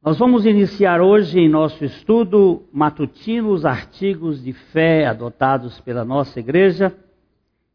Nós 0.00 0.16
vamos 0.16 0.46
iniciar 0.46 1.00
hoje 1.00 1.40
em 1.40 1.48
nosso 1.48 1.84
estudo 1.84 2.62
matutino 2.72 3.50
os 3.50 3.66
artigos 3.66 4.40
de 4.40 4.52
fé 4.52 5.04
adotados 5.04 5.80
pela 5.80 6.04
nossa 6.04 6.38
igreja 6.38 6.96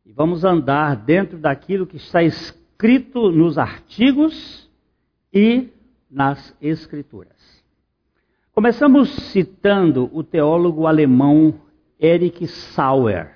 e 0.05 0.13
vamos 0.13 0.45
andar 0.45 0.95
dentro 0.95 1.37
daquilo 1.37 1.85
que 1.85 1.97
está 1.97 2.23
escrito 2.23 3.29
nos 3.29 3.57
artigos 3.57 4.71
e 5.33 5.67
nas 6.09 6.55
escrituras. 6.61 7.61
Começamos 8.53 9.09
citando 9.33 10.09
o 10.13 10.23
teólogo 10.23 10.87
alemão 10.87 11.53
Erich 11.99 12.47
Sauer 12.47 13.33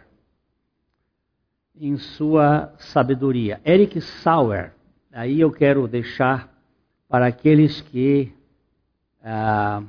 em 1.76 1.98
sua 1.98 2.74
sabedoria. 2.78 3.60
Erich 3.66 4.00
Sauer, 4.00 4.72
aí 5.12 5.42
eu 5.42 5.52
quero 5.52 5.90
deixar 5.90 6.58
para 7.10 7.28
aqueles 7.28 7.82
que 7.82 8.37
ah, 9.30 9.84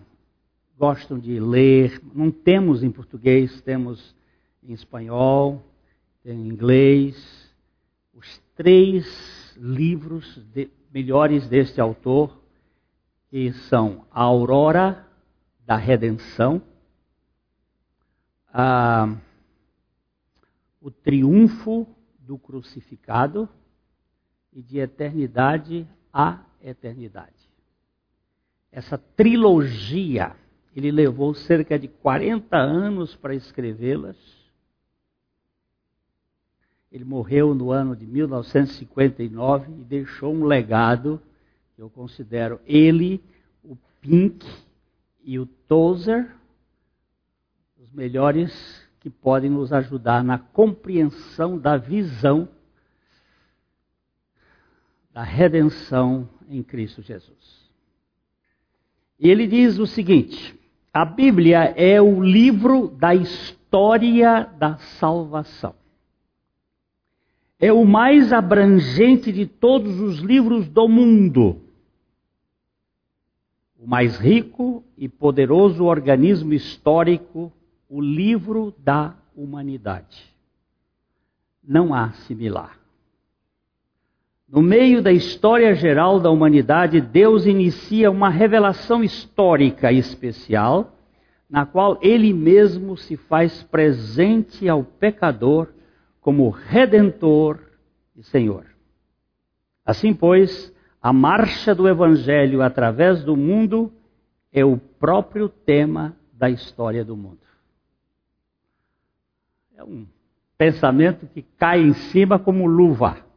gostam 0.77 1.16
de 1.16 1.38
ler, 1.38 2.02
não 2.12 2.28
temos 2.28 2.83
em 2.83 2.91
português, 2.91 3.61
temos 3.62 4.12
em 4.64 4.73
espanhol, 4.73 5.62
em 6.24 6.48
inglês, 6.48 7.48
os 8.12 8.42
três 8.56 9.56
livros 9.56 10.45
de, 10.52 10.69
melhores 10.92 11.48
deste 11.48 11.80
autor, 11.80 12.37
que 13.30 13.52
são 13.69 14.05
A 14.11 14.23
Aurora 14.23 15.06
da 15.64 15.77
Redenção, 15.77 16.61
O 20.80 20.91
Triunfo 20.91 21.86
do 22.19 22.39
Crucificado 22.39 23.48
e 24.52 24.62
de 24.62 24.80
Eternidade 24.80 25.86
a 26.12 26.42
Eternidade 26.61 27.38
essa 28.70 28.98
trilogia. 28.98 30.36
Ele 30.74 30.90
levou 30.90 31.34
cerca 31.34 31.78
de 31.78 31.88
40 31.88 32.56
anos 32.56 33.16
para 33.16 33.34
escrevê-las. 33.34 34.16
Ele 36.91 37.05
morreu 37.05 37.55
no 37.55 37.70
ano 37.70 37.94
de 37.94 38.06
1959 38.06 39.72
e 39.72 39.84
deixou 39.84 40.33
um 40.33 40.44
legado 40.44 41.20
que 41.75 41.83
eu 41.83 41.91
considero 41.91 42.60
ele, 42.66 43.22
o 43.62 43.77
Pink 44.00 44.47
e 45.22 45.38
o 45.38 45.47
Tozer, 45.47 46.34
os 47.78 47.92
melhores 47.92 48.88
que 49.00 49.10
podem 49.10 49.50
nos 49.50 49.72
ajudar 49.72 50.25
na 50.25 50.38
compreensão 50.38 51.58
da 51.58 51.77
visão 51.77 52.48
da 55.19 55.25
redenção 55.25 56.28
em 56.48 56.62
Cristo 56.62 57.03
Jesus. 57.03 57.58
E 59.19 59.28
ele 59.28 59.47
diz 59.47 59.78
o 59.78 59.86
seguinte: 59.86 60.58
a 60.92 61.05
Bíblia 61.05 61.74
é 61.77 62.00
o 62.00 62.22
livro 62.22 62.88
da 62.88 63.14
história 63.14 64.44
da 64.58 64.77
salvação. 64.98 65.75
É 67.60 67.72
o 67.72 67.84
mais 67.84 68.33
abrangente 68.33 69.33
de 69.33 69.44
todos 69.44 70.00
os 70.00 70.19
livros 70.19 70.69
do 70.69 70.88
mundo. 70.88 71.60
O 73.78 73.86
mais 73.86 74.16
rico 74.16 74.84
e 74.97 75.08
poderoso 75.08 75.84
organismo 75.84 76.53
histórico, 76.53 77.53
o 77.88 78.00
livro 78.00 78.72
da 78.78 79.16
humanidade. 79.36 80.25
Não 81.62 81.92
há 81.92 82.12
similar. 82.12 82.78
No 84.48 84.62
meio 84.62 85.02
da 85.02 85.12
história 85.12 85.74
geral 85.74 86.18
da 86.18 86.30
humanidade, 86.30 87.02
Deus 87.02 87.44
inicia 87.44 88.10
uma 88.10 88.30
revelação 88.30 89.04
histórica 89.04 89.92
especial, 89.92 90.96
na 91.50 91.66
qual 91.66 91.98
Ele 92.00 92.32
mesmo 92.32 92.96
se 92.96 93.14
faz 93.14 93.62
presente 93.64 94.66
ao 94.66 94.82
pecador 94.82 95.69
como 96.19 96.48
Redentor 96.48 97.58
e 98.16 98.22
Senhor. 98.22 98.64
Assim, 99.84 100.14
pois, 100.14 100.75
a 101.00 101.12
marcha 101.12 101.75
do 101.75 101.87
Evangelho 101.87 102.62
através 102.62 103.22
do 103.22 103.37
mundo 103.37 103.92
é 104.50 104.64
o 104.64 104.78
próprio 104.78 105.50
tema 105.50 106.16
da 106.32 106.48
história 106.48 107.04
do 107.04 107.14
mundo. 107.14 107.41
É 109.76 109.84
um 109.84 110.06
pensamento 110.56 111.26
que 111.26 111.42
cai 111.42 111.82
em 111.82 111.92
cima 111.92 112.38
como 112.38 112.66
luva. 112.66 113.28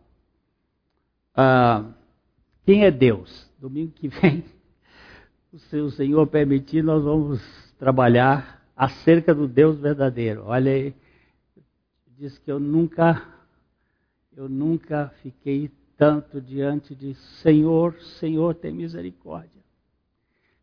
Ah, 1.35 1.91
quem 2.65 2.83
é 2.83 2.91
Deus? 2.91 3.49
Domingo 3.59 3.91
que 3.91 4.07
vem, 4.07 4.43
se 5.55 5.77
o 5.77 5.89
Senhor 5.91 6.25
permitir, 6.27 6.83
nós 6.83 7.03
vamos 7.03 7.41
trabalhar 7.77 8.65
acerca 8.75 9.33
do 9.33 9.47
Deus 9.47 9.79
verdadeiro. 9.79 10.45
Olha 10.45 10.71
aí, 10.71 10.95
diz 12.17 12.37
que 12.37 12.51
eu 12.51 12.59
nunca, 12.59 13.21
eu 14.35 14.49
nunca 14.49 15.09
fiquei 15.21 15.71
tanto 15.97 16.41
diante 16.41 16.95
de 16.95 17.13
Senhor, 17.13 17.99
Senhor, 18.19 18.55
tem 18.55 18.73
misericórdia. 18.73 19.61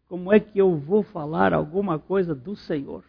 Como 0.09 0.33
é 0.33 0.41
que 0.41 0.59
eu 0.59 0.77
vou 0.77 1.03
falar 1.03 1.53
alguma 1.53 1.99
coisa 1.99 2.35
do 2.35 2.57
Senhor? 2.57 3.05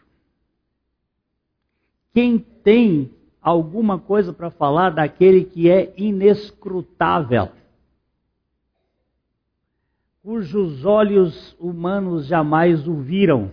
Quem 2.12 2.38
tem 2.38 3.12
alguma 3.42 3.98
coisa 3.98 4.32
para 4.32 4.50
falar 4.50 4.90
daquele 4.90 5.44
que 5.44 5.70
é 5.70 5.92
inescrutável, 5.96 7.48
cujos 10.22 10.84
olhos 10.84 11.56
humanos 11.58 12.26
jamais 12.26 12.86
o 12.86 12.96
viram. 12.96 13.50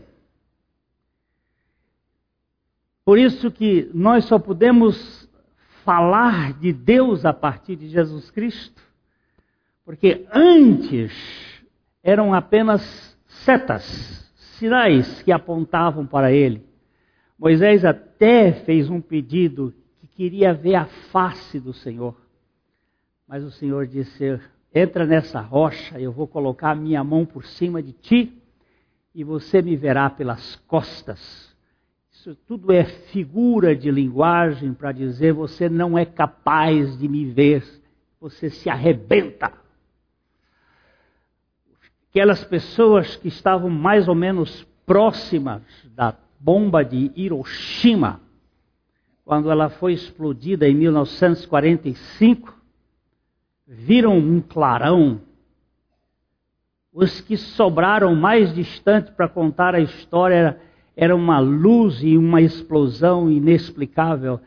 Por 3.06 3.18
isso 3.18 3.50
que 3.50 3.90
nós 3.94 4.26
só 4.26 4.38
podemos 4.38 5.30
falar 5.86 6.52
de 6.60 6.74
Deus 6.74 7.24
a 7.24 7.32
partir 7.32 7.78
de 7.78 7.88
Jesus 7.88 8.30
Cristo, 8.30 8.82
porque 9.86 10.28
antes 10.34 11.14
eram 12.04 12.34
apenas 12.34 13.18
setas, 13.46 14.30
sinais 14.58 15.22
que 15.24 15.32
apontavam 15.32 16.06
para 16.06 16.34
ele. 16.34 16.67
Moisés 17.38 17.86
até 17.86 18.52
fez 18.52 18.90
um 18.90 19.00
pedido 19.00 19.74
que 20.00 20.08
queria 20.08 20.54
ver 20.54 20.76
a 20.76 20.86
face 20.86 21.60
do 21.60 21.72
Senhor. 21.72 22.16
Mas 23.28 23.44
o 23.44 23.52
Senhor 23.52 23.86
disse: 23.86 24.40
Entra 24.74 25.06
nessa 25.06 25.40
rocha, 25.40 26.00
eu 26.00 26.12
vou 26.12 26.28
colocar 26.28 26.72
a 26.72 26.76
minha 26.76 27.04
mão 27.04 27.26
por 27.26 27.46
cima 27.46 27.82
de 27.82 27.94
ti 27.94 28.42
e 29.14 29.24
você 29.24 29.62
me 29.62 29.76
verá 29.76 30.10
pelas 30.10 30.56
costas. 30.68 31.56
Isso 32.12 32.36
tudo 32.48 32.72
é 32.72 32.84
figura 32.84 33.76
de 33.76 33.92
linguagem 33.92 34.74
para 34.74 34.92
dizer: 34.92 35.34
você 35.34 35.70
não 35.70 35.98
é 35.98 36.06
capaz 36.06 36.98
de 36.98 37.08
me 37.08 37.26
ver, 37.26 37.64
você 38.20 38.50
se 38.50 38.70
arrebenta. 38.70 39.54
Aquelas 42.10 42.44
pessoas 42.44 43.16
que 43.16 43.28
estavam 43.28 43.70
mais 43.70 44.08
ou 44.08 44.16
menos 44.16 44.64
próximas 44.86 45.62
da 45.94 46.12
bomba 46.40 46.84
de 46.84 47.12
Hiroshima, 47.16 48.22
quando 49.26 49.52
ela 49.52 49.70
foi 49.70 49.94
explodida 49.94 50.68
em 50.68 50.76
1945, 50.76 52.56
viram 53.68 54.18
um 54.18 54.40
clarão. 54.40 55.22
Os 56.94 57.20
que 57.22 57.36
sobraram 57.36 58.16
mais 58.16 58.54
distante 58.54 59.12
para 59.12 59.28
contar 59.28 59.76
a 59.76 59.80
história 59.80 60.60
era 60.96 61.16
uma 61.16 61.40
luz 61.40 62.02
e 62.02 62.18
uma 62.18 62.42
explosão 62.42 63.30
inexplicável, 63.30 64.40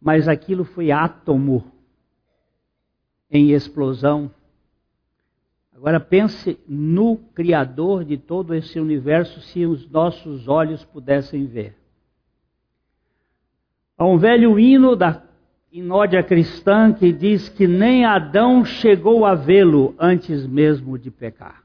mas 0.00 0.28
aquilo 0.28 0.64
foi 0.64 0.90
átomo 0.90 1.64
em 3.30 3.50
explosão. 3.50 4.30
Agora 5.78 6.00
pense 6.00 6.58
no 6.66 7.16
Criador 7.36 8.04
de 8.04 8.18
todo 8.18 8.52
esse 8.52 8.80
universo, 8.80 9.40
se 9.40 9.64
os 9.64 9.88
nossos 9.88 10.48
olhos 10.48 10.84
pudessem 10.84 11.46
ver. 11.46 11.76
Há 13.96 14.04
um 14.04 14.18
velho 14.18 14.58
hino 14.58 14.96
da 14.96 15.22
inódia 15.70 16.20
cristã 16.20 16.92
que 16.92 17.12
diz 17.12 17.48
que 17.48 17.68
nem 17.68 18.04
Adão 18.04 18.64
chegou 18.64 19.24
a 19.24 19.36
vê-lo 19.36 19.94
antes 20.00 20.44
mesmo 20.48 20.98
de 20.98 21.12
pecar. 21.12 21.62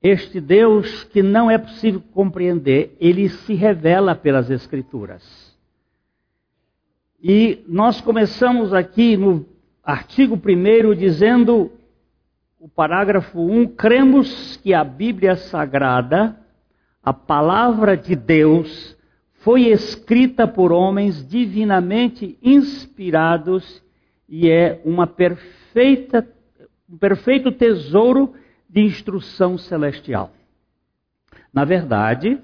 Este 0.00 0.40
Deus 0.40 1.02
que 1.02 1.20
não 1.20 1.50
é 1.50 1.58
possível 1.58 2.00
compreender, 2.12 2.96
ele 3.00 3.28
se 3.28 3.54
revela 3.54 4.14
pelas 4.14 4.50
Escrituras. 4.50 5.52
E 7.20 7.64
nós 7.66 8.00
começamos 8.00 8.72
aqui 8.72 9.16
no 9.16 9.55
artigo 9.86 10.34
1 10.34 10.96
dizendo, 10.96 11.70
o 12.58 12.68
parágrafo 12.68 13.40
1, 13.40 13.68
cremos 13.68 14.56
que 14.56 14.74
a 14.74 14.82
Bíblia 14.82 15.36
Sagrada, 15.36 16.36
a 17.00 17.12
palavra 17.12 17.96
de 17.96 18.16
Deus, 18.16 18.96
foi 19.36 19.66
escrita 19.68 20.48
por 20.48 20.72
homens 20.72 21.24
divinamente 21.28 22.36
inspirados 22.42 23.80
e 24.28 24.50
é 24.50 24.82
uma 24.84 25.06
perfeita, 25.06 26.26
um 26.90 26.98
perfeito 26.98 27.52
tesouro 27.52 28.34
de 28.68 28.80
instrução 28.80 29.56
celestial. 29.56 30.32
Na 31.52 31.64
verdade, 31.64 32.40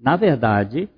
na 0.00 0.14
verdade, 0.14 0.88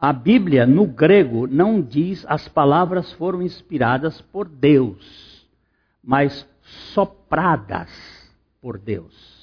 a 0.00 0.12
Bíblia 0.12 0.64
no 0.64 0.86
grego 0.86 1.46
não 1.46 1.82
diz 1.82 2.24
as 2.28 2.46
palavras 2.46 3.12
foram 3.14 3.42
inspiradas 3.42 4.20
por 4.20 4.48
Deus, 4.48 5.46
mas 6.02 6.48
sopradas 6.92 7.90
por 8.60 8.78
Deus. 8.78 9.38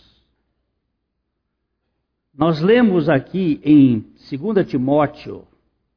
Nós 2.33 2.61
lemos 2.61 3.09
aqui 3.09 3.59
em 3.63 4.05
2 4.29 4.67
Timóteo 4.67 5.45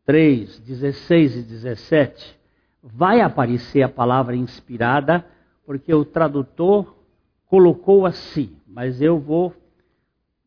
3, 0.05 0.61
16 0.61 1.37
e 1.37 1.43
17, 1.43 2.39
vai 2.83 3.21
aparecer 3.21 3.83
a 3.83 3.89
palavra 3.89 4.35
inspirada, 4.35 5.25
porque 5.67 5.93
o 5.93 6.05
tradutor 6.05 6.97
colocou 7.47 8.07
assim, 8.07 8.57
mas 8.67 9.03
eu 9.03 9.19
vou 9.19 9.55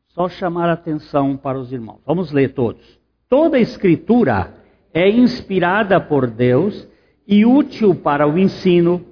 só 0.07 0.27
chamar 0.27 0.69
a 0.69 0.73
atenção 0.73 1.37
para 1.37 1.59
os 1.59 1.71
irmãos. 1.71 2.01
Vamos 2.05 2.31
ler 2.31 2.53
todos. 2.53 3.00
Toda 3.31 3.57
escritura 3.57 4.53
é 4.93 5.09
inspirada 5.09 6.01
por 6.01 6.29
Deus 6.29 6.85
e 7.25 7.45
útil 7.45 7.95
para 7.95 8.27
o 8.27 8.37
ensino, 8.37 9.05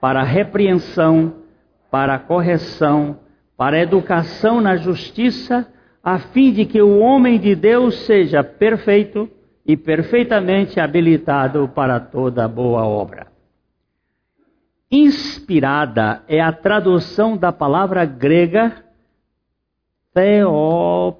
para 0.00 0.22
a 0.22 0.24
repreensão, 0.24 1.32
para 1.88 2.16
a 2.16 2.18
correção, 2.18 3.20
para 3.56 3.76
a 3.76 3.80
educação 3.80 4.60
na 4.60 4.74
justiça, 4.74 5.72
a 6.02 6.18
fim 6.18 6.52
de 6.52 6.66
que 6.66 6.82
o 6.82 6.98
homem 6.98 7.38
de 7.38 7.54
Deus 7.54 8.04
seja 8.04 8.42
perfeito 8.42 9.30
e 9.64 9.76
perfeitamente 9.76 10.80
habilitado 10.80 11.68
para 11.68 12.00
toda 12.00 12.48
boa 12.48 12.84
obra. 12.84 13.28
Inspirada 14.90 16.24
é 16.26 16.40
a 16.40 16.50
tradução 16.50 17.36
da 17.36 17.52
palavra 17.52 18.04
grega 18.04 18.84
theo, 20.12 21.16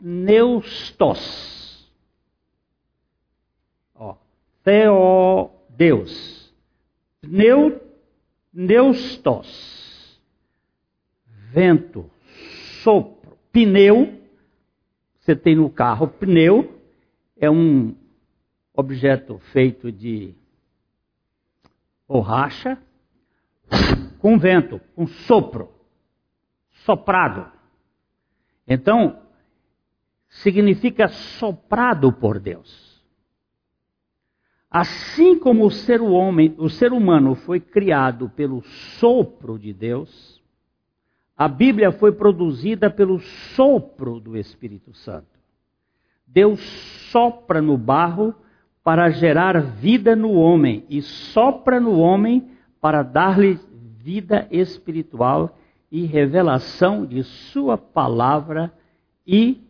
theopneustos. 0.00 1.90
Ó, 3.94 4.16
theo, 4.62 5.50
Deus. 5.70 6.52
Pneu, 7.20 7.80
neustos. 8.52 10.20
Vento, 11.52 12.10
sopro. 12.82 13.36
Pneu, 13.50 14.20
você 15.18 15.34
tem 15.34 15.56
no 15.56 15.70
carro 15.70 16.06
pneu, 16.06 16.80
é 17.36 17.50
um 17.50 17.96
objeto 18.74 19.38
feito 19.52 19.90
de 19.90 20.34
borracha 22.06 22.78
com 24.20 24.38
vento, 24.38 24.80
com 24.94 25.06
sopro, 25.06 25.72
soprado. 26.84 27.50
Então, 28.66 29.27
significa 30.28 31.08
soprado 31.08 32.12
por 32.12 32.38
Deus. 32.38 32.88
Assim 34.70 35.38
como 35.38 35.64
o 35.64 35.70
ser, 35.70 36.02
homem, 36.02 36.54
o 36.58 36.68
ser 36.68 36.92
humano 36.92 37.34
foi 37.34 37.58
criado 37.58 38.28
pelo 38.28 38.62
sopro 38.98 39.58
de 39.58 39.72
Deus, 39.72 40.42
a 41.36 41.48
Bíblia 41.48 41.92
foi 41.92 42.12
produzida 42.12 42.90
pelo 42.90 43.20
sopro 43.20 44.20
do 44.20 44.36
Espírito 44.36 44.92
Santo. 44.92 45.38
Deus 46.26 46.60
sopra 47.10 47.62
no 47.62 47.78
barro 47.78 48.34
para 48.84 49.08
gerar 49.10 49.60
vida 49.60 50.14
no 50.14 50.32
homem 50.32 50.84
e 50.90 51.00
sopra 51.00 51.80
no 51.80 51.98
homem 51.98 52.50
para 52.80 53.02
dar-lhe 53.02 53.58
vida 53.98 54.46
espiritual 54.50 55.56
e 55.90 56.04
revelação 56.04 57.06
de 57.06 57.22
sua 57.22 57.78
palavra 57.78 58.72
e 59.26 59.67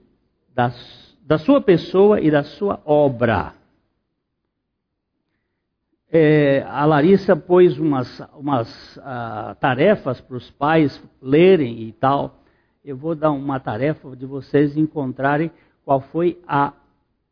da, 0.59 0.73
da 1.23 1.39
sua 1.39 1.61
pessoa 1.61 2.21
e 2.21 2.33
da 2.33 2.43
sua 2.43 2.83
obra. 2.85 3.55
É, 6.11 6.65
a 6.67 6.85
Larissa 6.85 7.37
pôs 7.37 7.79
umas, 7.79 8.21
umas 8.35 8.97
uh, 8.97 9.55
tarefas 9.61 10.21
para 10.21 10.37
os 10.37 10.51
pais 10.51 11.01
lerem 11.23 11.83
e 11.83 11.93
tal. 11.93 12.43
Eu 12.85 12.97
vou 12.97 13.15
dar 13.15 13.31
uma 13.31 13.61
tarefa 13.61 14.17
de 14.17 14.27
vocês 14.27 14.77
encontrarem 14.77 15.49
qual 15.85 16.01
foi 16.01 16.43
a 16.45 16.73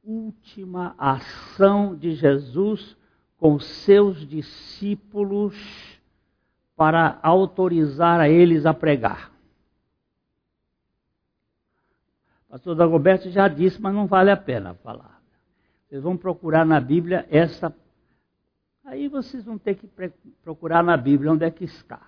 última 0.04 0.94
ação 0.96 1.96
de 1.96 2.12
Jesus 2.12 2.96
com 3.38 3.58
seus 3.58 4.24
discípulos 4.24 5.56
para 6.76 7.18
autorizar 7.24 8.20
a 8.20 8.28
eles 8.28 8.66
a 8.66 8.72
pregar. 8.72 9.34
O 12.45 12.45
pastor 12.56 12.74
Dagoberto 12.74 13.28
já 13.28 13.48
disse, 13.48 13.80
mas 13.82 13.92
não 13.92 14.06
vale 14.06 14.30
a 14.30 14.36
pena 14.36 14.72
falar. 14.76 15.20
Vocês 15.86 16.02
vão 16.02 16.16
procurar 16.16 16.64
na 16.64 16.80
Bíblia 16.80 17.26
essa. 17.30 17.70
Aí 18.82 19.08
vocês 19.08 19.44
vão 19.44 19.58
ter 19.58 19.74
que 19.74 19.86
procurar 20.42 20.82
na 20.82 20.96
Bíblia 20.96 21.32
onde 21.32 21.44
é 21.44 21.50
que 21.50 21.64
está. 21.64 22.00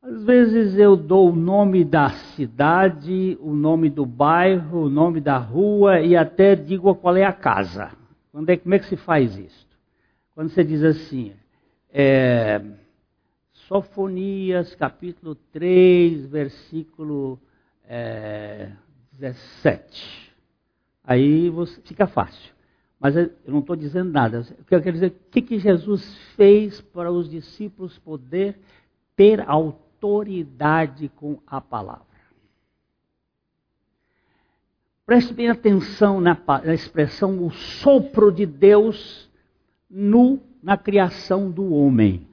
Às 0.00 0.24
vezes 0.24 0.78
eu 0.78 0.96
dou 0.96 1.30
o 1.30 1.36
nome 1.36 1.84
da 1.84 2.08
cidade, 2.08 3.36
o 3.42 3.52
nome 3.52 3.90
do 3.90 4.06
bairro, 4.06 4.84
o 4.84 4.88
nome 4.88 5.20
da 5.20 5.36
rua 5.36 6.00
e 6.00 6.16
até 6.16 6.56
digo 6.56 6.94
qual 6.94 7.18
é 7.18 7.24
a 7.24 7.34
casa. 7.34 7.90
Quando 8.32 8.48
é, 8.48 8.56
como 8.56 8.74
é 8.74 8.78
que 8.78 8.86
se 8.86 8.96
faz 8.96 9.36
isso? 9.36 9.68
Quando 10.34 10.48
você 10.48 10.64
diz 10.64 10.82
assim, 10.82 11.34
é, 11.92 12.62
Sofonias 13.52 14.74
capítulo 14.74 15.34
3, 15.52 16.24
versículo 16.28 17.38
é, 17.90 18.70
17. 19.12 20.32
Aí 21.04 21.50
você, 21.50 21.80
fica 21.82 22.06
fácil. 22.06 22.54
Mas 22.98 23.16
eu 23.16 23.30
não 23.46 23.58
estou 23.58 23.74
dizendo 23.76 24.10
nada. 24.10 24.46
Eu 24.58 24.80
quero 24.80 24.92
dizer, 24.92 25.08
o 25.08 25.30
que, 25.30 25.42
que 25.42 25.58
Jesus 25.58 26.16
fez 26.36 26.80
para 26.80 27.10
os 27.10 27.28
discípulos 27.28 27.98
poder 27.98 28.58
ter 29.16 29.40
autoridade? 29.40 29.90
autoridade 30.00 31.10
com 31.10 31.38
a 31.46 31.60
palavra. 31.60 32.06
Preste 35.04 35.34
bem 35.34 35.50
atenção 35.50 36.20
na, 36.20 36.40
na 36.64 36.72
expressão 36.72 37.44
o 37.44 37.50
sopro 37.50 38.32
de 38.32 38.46
Deus 38.46 39.28
no, 39.90 40.40
na 40.62 40.78
criação 40.78 41.50
do 41.50 41.74
homem. 41.74 42.26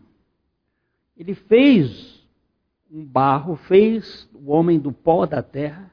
Ele 1.18 1.34
fez 1.34 2.17
um 2.92 3.04
barro, 3.04 3.56
fez 3.56 4.30
o 4.34 4.52
homem 4.52 4.80
do 4.80 4.92
pó 4.92 5.26
da 5.26 5.42
terra 5.42 5.92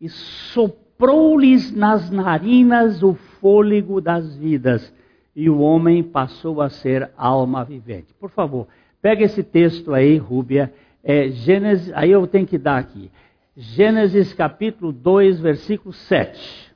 e 0.00 0.08
soprou-lhes 0.08 1.72
nas 1.72 2.10
narinas 2.10 3.02
o 3.02 3.14
fôlego 3.14 4.00
das 4.00 4.36
vidas. 4.36 4.94
E 5.34 5.48
o 5.50 5.58
homem 5.60 6.02
passou 6.02 6.60
a 6.60 6.68
ser 6.68 7.10
alma 7.16 7.64
vivente. 7.64 8.14
Por 8.14 8.30
favor, 8.30 8.66
pega 9.00 9.24
esse 9.24 9.42
texto 9.42 9.94
aí, 9.94 10.16
Rúbia, 10.16 10.72
é 11.02 11.28
Gênesis, 11.28 11.92
aí 11.94 12.10
eu 12.10 12.26
tenho 12.26 12.46
que 12.46 12.58
dar 12.58 12.78
aqui. 12.78 13.10
Gênesis 13.56 14.32
capítulo 14.32 14.92
2, 14.92 15.40
versículo 15.40 15.92
7. 15.92 16.72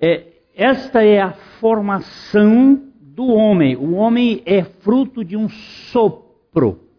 É, 0.00 0.26
esta 0.54 1.04
é 1.04 1.20
a 1.20 1.32
formação 1.60 2.90
do 3.00 3.26
homem. 3.26 3.76
O 3.76 3.94
homem 3.94 4.42
é 4.44 4.64
fruto 4.64 5.24
de 5.24 5.36
um 5.36 5.48
sopro. 5.48 6.89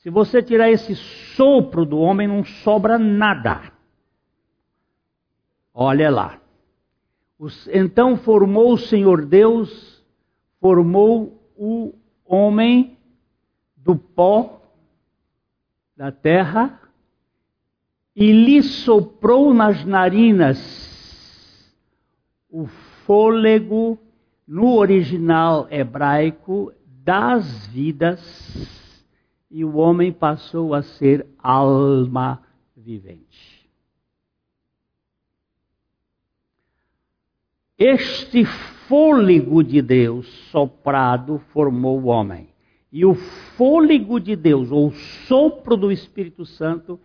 Se 0.00 0.08
você 0.08 0.42
tirar 0.42 0.70
esse 0.70 0.94
sopro 0.96 1.84
do 1.84 1.98
homem, 1.98 2.26
não 2.26 2.42
sobra 2.42 2.98
nada. 2.98 3.70
Olha 5.74 6.10
lá. 6.10 6.40
Então 7.72 8.16
formou 8.16 8.72
o 8.72 8.78
Senhor 8.78 9.26
Deus, 9.26 10.02
formou 10.58 11.38
o 11.54 11.94
homem 12.24 12.98
do 13.76 13.94
pó 13.94 14.62
da 15.94 16.10
terra 16.10 16.80
e 18.16 18.32
lhe 18.32 18.62
soprou 18.62 19.52
nas 19.52 19.84
narinas 19.84 20.58
o 22.48 22.66
fôlego, 23.06 23.98
no 24.46 24.76
original 24.76 25.68
hebraico, 25.70 26.72
das 26.86 27.66
vidas, 27.68 28.79
e 29.50 29.64
o 29.64 29.76
homem 29.76 30.12
passou 30.12 30.72
a 30.74 30.82
ser 30.82 31.26
alma 31.42 32.42
vivente. 32.76 33.68
Este 37.76 38.44
fôlego 38.86 39.64
de 39.64 39.80
Deus 39.80 40.28
soprado 40.50 41.38
formou 41.52 42.00
o 42.00 42.06
homem. 42.06 42.48
E 42.92 43.04
o 43.04 43.14
fôlego 43.14 44.20
de 44.20 44.36
Deus, 44.36 44.70
ou 44.70 44.92
sopro 45.26 45.76
do 45.76 45.90
Espírito 45.90 46.44
Santo, 46.44 47.00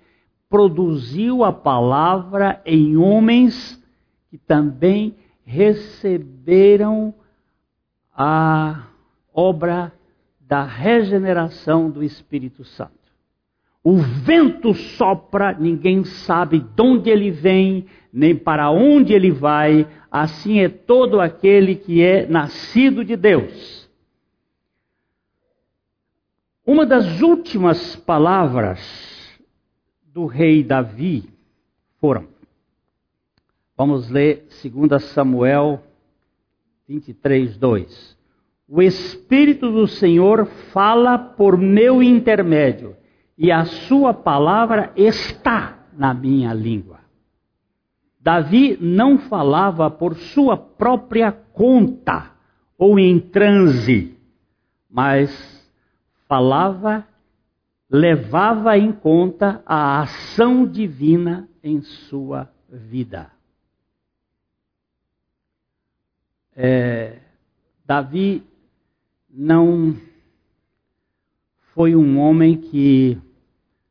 produziu 0.49 1.43
a 1.43 1.53
palavra 1.53 2.61
em 2.65 2.97
homens 2.97 3.81
que 4.29 4.37
também 4.37 5.15
receberam 5.45 7.13
a 8.11 8.87
obra 9.33 9.93
da 10.47 10.63
regeneração 10.63 11.89
do 11.89 12.03
Espírito 12.03 12.63
Santo. 12.63 12.93
O 13.83 13.97
vento 13.97 14.73
sopra, 14.73 15.53
ninguém 15.53 16.03
sabe 16.03 16.59
de 16.59 16.81
onde 16.81 17.09
ele 17.09 17.29
vem, 17.29 17.85
nem 18.11 18.35
para 18.35 18.71
onde 18.71 19.13
ele 19.13 19.31
vai, 19.31 19.87
assim 20.09 20.59
é 20.59 20.69
todo 20.69 21.19
aquele 21.19 21.75
que 21.75 22.01
é 22.01 22.25
nascido 22.25 23.05
de 23.05 23.15
Deus. 23.15 23.87
Uma 26.65 26.85
das 26.85 27.21
últimas 27.21 27.95
palavras 27.95 28.79
do 30.05 30.25
rei 30.25 30.63
Davi 30.63 31.29
foram. 31.99 32.27
Vamos 33.77 34.09
ler 34.09 34.47
2 34.63 35.03
Samuel 35.03 35.83
23, 36.87 37.57
2. 37.57 38.14
O 38.67 38.81
Espírito 38.81 39.71
do 39.71 39.87
Senhor 39.87 40.45
fala 40.73 41.17
por 41.17 41.57
meu 41.57 42.01
intermédio, 42.01 42.95
e 43.37 43.51
a 43.51 43.65
sua 43.65 44.13
palavra 44.13 44.91
está 44.95 45.87
na 45.93 46.13
minha 46.13 46.53
língua. 46.53 46.99
Davi 48.19 48.75
não 48.81 49.19
falava 49.19 49.91
por 49.91 50.15
sua 50.15 50.57
própria 50.57 51.31
conta 51.31 52.31
ou 52.75 52.97
em 52.97 53.19
transe, 53.19 54.17
mas 54.89 55.29
falava, 56.27 57.07
levava 57.87 58.77
em 58.79 58.91
conta 58.91 59.61
a 59.63 60.01
ação 60.01 60.65
divina 60.65 61.47
em 61.63 61.81
sua 61.81 62.49
vida. 62.67 63.31
É, 66.55 67.19
Davi 67.85 68.43
não 69.37 69.99
foi 71.73 71.93
um 71.93 72.17
homem 72.17 72.55
que 72.55 73.21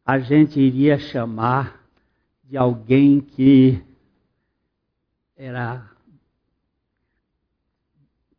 a 0.02 0.18
gente 0.18 0.58
iria 0.58 0.98
chamar 0.98 1.86
de 2.42 2.56
alguém 2.56 3.20
que 3.20 3.84
era, 5.36 5.90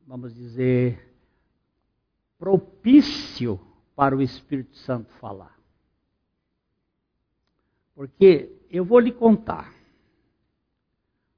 vamos 0.07 0.33
dizer, 0.33 1.15
propício 2.39 3.59
para 3.95 4.17
o 4.17 4.21
Espírito 4.21 4.75
Santo 4.77 5.13
falar. 5.19 5.55
Porque 7.93 8.51
eu 8.71 8.83
vou 8.83 9.00
lhe 9.00 9.12
contar. 9.12 9.71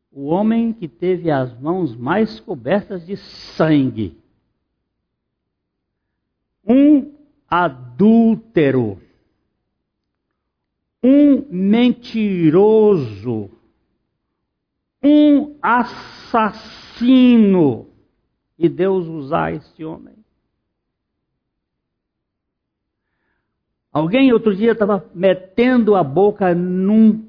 O 0.09 0.27
homem 0.27 0.71
que 0.71 0.88
teve 0.88 1.29
as 1.29 1.53
mãos 1.59 1.93
mais 1.93 2.39
cobertas 2.39 3.05
de 3.05 3.17
sangue. 3.17 4.17
Um 6.67 7.13
adúltero. 7.50 9.01
Um 11.03 11.45
mentiroso 11.50 13.51
um 15.03 15.57
assassino. 15.62 17.05
E 18.57 18.67
Deus 18.67 19.05
usar 19.07 19.53
esse 19.53 19.86
homem. 19.86 20.15
Alguém 23.91 24.33
outro 24.33 24.55
dia 24.55 24.71
estava 24.71 25.07
metendo 25.13 25.95
a 25.95 26.03
boca 26.03 26.53
num, 26.53 27.27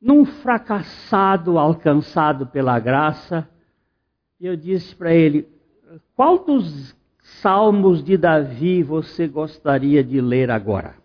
num 0.00 0.24
fracassado 0.24 1.58
alcançado 1.58 2.46
pela 2.46 2.78
graça. 2.78 3.46
E 4.38 4.46
eu 4.46 4.56
disse 4.56 4.94
para 4.94 5.12
ele: 5.14 5.48
qual 6.14 6.44
dos 6.44 6.94
salmos 7.26 8.04
de 8.04 8.16
Davi 8.16 8.82
você 8.82 9.26
gostaria 9.26 10.02
de 10.02 10.20
ler 10.20 10.50
agora? 10.50 10.96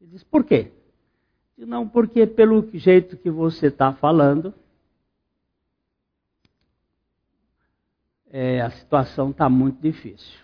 Ele 0.00 0.10
disse: 0.10 0.24
por 0.24 0.44
quê? 0.44 0.72
Não, 1.56 1.88
porque 1.88 2.26
pelo 2.26 2.68
jeito 2.72 3.16
que 3.16 3.30
você 3.30 3.66
está 3.66 3.92
falando, 3.92 4.54
é, 8.30 8.60
a 8.60 8.70
situação 8.70 9.30
está 9.30 9.48
muito 9.48 9.80
difícil. 9.80 10.38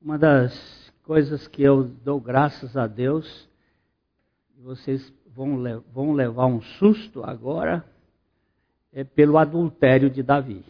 Uma 0.00 0.16
das 0.16 0.92
coisas 1.02 1.48
que 1.48 1.62
eu 1.62 1.84
dou 1.84 2.20
graças 2.20 2.76
a 2.76 2.86
Deus, 2.86 3.48
vocês 4.58 5.12
vão, 5.26 5.82
vão 5.92 6.12
levar 6.12 6.46
um 6.46 6.62
susto 6.62 7.24
agora, 7.24 7.84
é 8.96 9.04
pelo 9.04 9.36
adultério 9.36 10.08
de 10.08 10.22
Davi. 10.22 10.64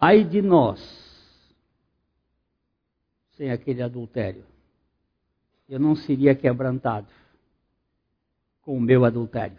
Ai 0.00 0.24
de 0.24 0.40
nós, 0.40 0.80
sem 3.32 3.50
aquele 3.50 3.82
adultério. 3.82 4.46
Eu 5.68 5.78
não 5.78 5.94
seria 5.94 6.34
quebrantado 6.34 7.08
com 8.62 8.78
o 8.78 8.80
meu 8.80 9.04
adultério. 9.04 9.58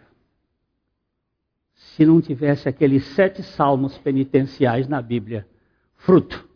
Se 1.74 2.04
não 2.04 2.20
tivesse 2.20 2.68
aqueles 2.68 3.06
sete 3.14 3.40
salmos 3.40 3.96
penitenciais 3.98 4.88
na 4.88 5.00
Bíblia, 5.00 5.46
fruto 5.94 6.48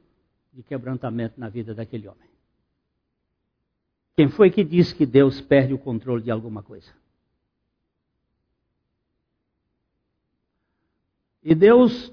de 0.53 0.65
quebrantamento 0.65 1.39
na 1.39 1.49
vida 1.49 1.73
daquele 1.73 2.09
homem. 2.09 2.29
Quem 4.17 4.29
foi 4.29 4.51
que 4.51 4.65
disse 4.65 4.93
que 4.93 5.07
Deus 5.07 5.41
perde 5.41 5.73
o 5.73 5.79
controle 5.79 6.25
de 6.25 6.31
alguma 6.33 6.61
coisa? 6.61 7.02
E 11.43 11.55
Deus, 11.55 12.13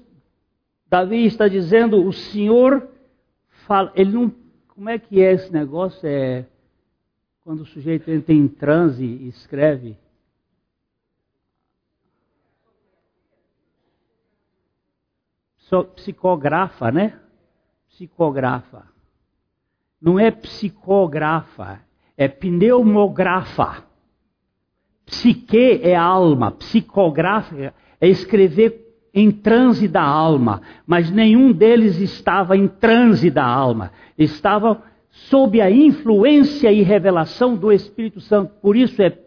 Davi 0.88 1.24
está 1.24 1.46
dizendo, 1.46 2.04
o 2.04 2.12
Senhor 2.12 2.88
fala, 3.66 3.92
ele 3.94 4.12
não 4.12 4.40
como 4.80 4.88
é 4.88 4.98
que 4.98 5.22
é 5.22 5.32
esse 5.32 5.52
negócio? 5.52 6.08
É 6.08 6.46
quando 7.44 7.60
o 7.60 7.66
sujeito 7.66 8.10
entra 8.10 8.32
em 8.32 8.48
transe 8.48 9.04
e 9.04 9.28
escreve. 9.28 9.98
Psicografa, 15.96 16.90
né? 16.90 17.20
Psicografa. 17.90 18.86
Não 20.00 20.18
é 20.18 20.30
psicografa, 20.30 21.82
é 22.16 22.26
pneumografa. 22.26 23.84
Psique 25.04 25.78
é 25.82 25.94
alma, 25.94 26.52
psicografa 26.52 27.74
é 28.00 28.08
escrever 28.08 28.89
em 29.12 29.30
transe 29.30 29.88
da 29.88 30.02
alma, 30.02 30.62
mas 30.86 31.10
nenhum 31.10 31.52
deles 31.52 31.98
estava 31.98 32.56
em 32.56 32.68
transe 32.68 33.30
da 33.30 33.44
alma, 33.44 33.92
estavam 34.16 34.82
sob 35.10 35.60
a 35.60 35.70
influência 35.70 36.72
e 36.72 36.82
revelação 36.82 37.56
do 37.56 37.72
Espírito 37.72 38.20
Santo. 38.20 38.54
Por 38.60 38.76
isso 38.76 39.02
é 39.02 39.18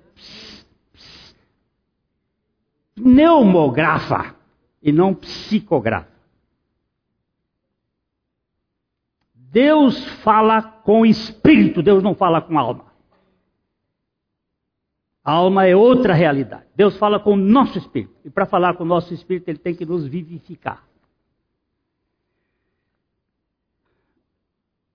pneumografa 2.95 4.35
e 4.81 4.91
não 4.91 5.13
psicografa. 5.13 6.13
Deus 9.35 10.03
fala 10.23 10.61
com 10.61 11.05
espírito, 11.05 11.83
Deus 11.83 12.01
não 12.01 12.15
fala 12.15 12.41
com 12.41 12.57
alma. 12.57 12.92
A 15.24 15.32
alma 15.32 15.65
é 15.65 15.75
outra 15.75 16.13
realidade. 16.13 16.65
Deus 16.75 16.98
fala 16.98 17.20
com 17.20 17.34
o 17.34 17.38
nosso 17.38 17.77
espírito. 17.77 18.13
E 18.25 18.30
para 18.30 18.46
falar 18.46 18.74
com 18.74 18.84
o 18.84 18.88
nosso 18.88 19.13
espírito, 19.13 19.48
ele 19.48 19.58
tem 19.58 19.74
que 19.74 19.86
nos 19.86 20.06
vivificar. 20.06 20.84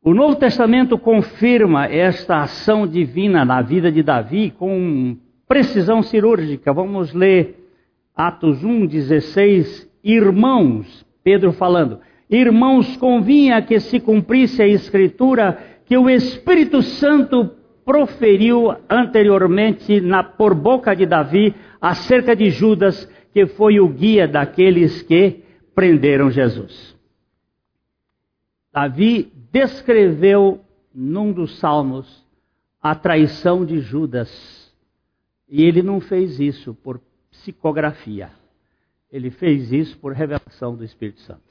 O 0.03 0.15
Novo 0.15 0.37
Testamento 0.37 0.99
confirma 0.99 1.87
esta 1.87 2.43
ação 2.43 2.87
divina 2.87 3.45
na 3.45 3.63
vida 3.63 3.91
de 3.91 4.03
Davi 4.03 4.51
com 4.51 5.17
precisão 5.47 6.03
cirúrgica. 6.03 6.73
Vamos 6.73 7.13
ler 7.13 7.73
Atos 8.15 8.63
1, 8.63 8.87
16. 8.87 9.89
Irmãos, 10.05 11.07
Pedro 11.25 11.53
falando, 11.53 12.01
irmãos, 12.31 12.97
convinha 12.97 13.61
que 13.63 13.81
se 13.81 13.99
cumprisse 13.99 14.63
a 14.63 14.69
Escritura 14.69 15.59
que 15.85 15.97
o 15.97 16.09
Espírito 16.09 16.83
Santo 16.83 17.51
proferiu 17.89 18.77
anteriormente 18.87 19.99
na, 19.99 20.23
por 20.23 20.55
boca 20.55 20.95
de 20.95 21.07
Davi 21.07 21.55
acerca 21.81 22.37
de 22.37 22.51
Judas, 22.51 23.07
que 23.33 23.47
foi 23.47 23.81
o 23.81 23.89
guia 23.89 24.29
daqueles 24.29 25.01
que 25.01 25.43
prenderam 25.75 26.31
Jesus. 26.31 26.95
Davi 28.71 29.33
descreveu 29.51 30.61
num 30.95 31.33
dos 31.33 31.59
salmos 31.61 32.27
a 32.79 32.95
traição 32.95 33.65
de 33.65 33.81
Judas. 33.81 34.71
E 35.49 35.63
ele 35.65 35.83
não 35.83 35.99
fez 35.99 36.39
isso 36.39 36.75
por 36.75 37.01
psicografia. 37.31 38.29
Ele 39.11 39.31
fez 39.31 39.73
isso 39.73 39.97
por 39.97 40.13
revelação 40.13 40.77
do 40.77 40.85
Espírito 40.85 41.23
Santo. 41.23 41.48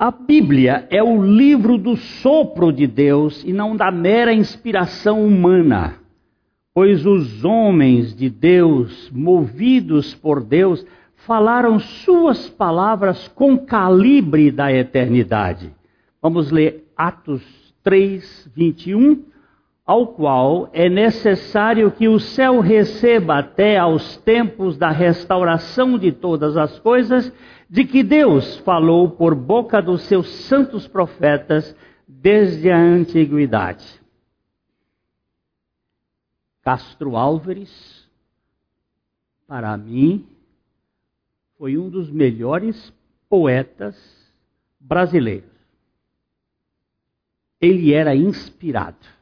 A 0.00 0.12
Bíblia 0.12 0.86
é 0.90 1.02
o 1.02 1.20
livro 1.20 1.76
do 1.76 1.96
sopro 1.96 2.72
de 2.72 2.86
Deus 2.86 3.42
e 3.42 3.52
não 3.52 3.74
da 3.74 3.90
mera 3.90 4.32
inspiração 4.32 5.26
humana. 5.26 5.96
Pois 6.72 7.04
os 7.04 7.44
homens 7.44 8.14
de 8.14 8.30
Deus, 8.30 9.10
movidos 9.10 10.14
por 10.14 10.40
Deus, 10.40 10.86
falaram 11.16 11.80
suas 11.80 12.48
palavras 12.48 13.26
com 13.26 13.58
calibre 13.58 14.52
da 14.52 14.72
eternidade. 14.72 15.74
Vamos 16.22 16.52
ler 16.52 16.84
Atos 16.96 17.42
3, 17.82 18.52
21 18.54 19.24
ao 19.88 20.08
qual 20.08 20.68
é 20.74 20.86
necessário 20.86 21.90
que 21.90 22.08
o 22.08 22.20
céu 22.20 22.60
receba 22.60 23.38
até 23.38 23.78
aos 23.78 24.18
tempos 24.18 24.76
da 24.76 24.90
restauração 24.90 25.98
de 25.98 26.12
todas 26.12 26.58
as 26.58 26.78
coisas, 26.78 27.32
de 27.70 27.86
que 27.86 28.02
Deus 28.02 28.58
falou 28.58 29.10
por 29.10 29.34
boca 29.34 29.80
dos 29.80 30.02
seus 30.02 30.28
santos 30.44 30.86
profetas 30.86 31.74
desde 32.06 32.70
a 32.70 32.76
antiguidade. 32.76 33.98
Castro 36.60 37.16
Álvares, 37.16 38.06
para 39.46 39.74
mim, 39.74 40.28
foi 41.56 41.78
um 41.78 41.88
dos 41.88 42.10
melhores 42.10 42.92
poetas 43.26 43.96
brasileiros. 44.78 45.48
Ele 47.58 47.94
era 47.94 48.14
inspirado 48.14 49.17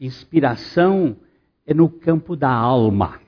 Inspiração 0.00 1.16
é 1.66 1.74
no 1.74 1.90
campo 1.90 2.34
da 2.34 2.50
alma. 2.50 3.20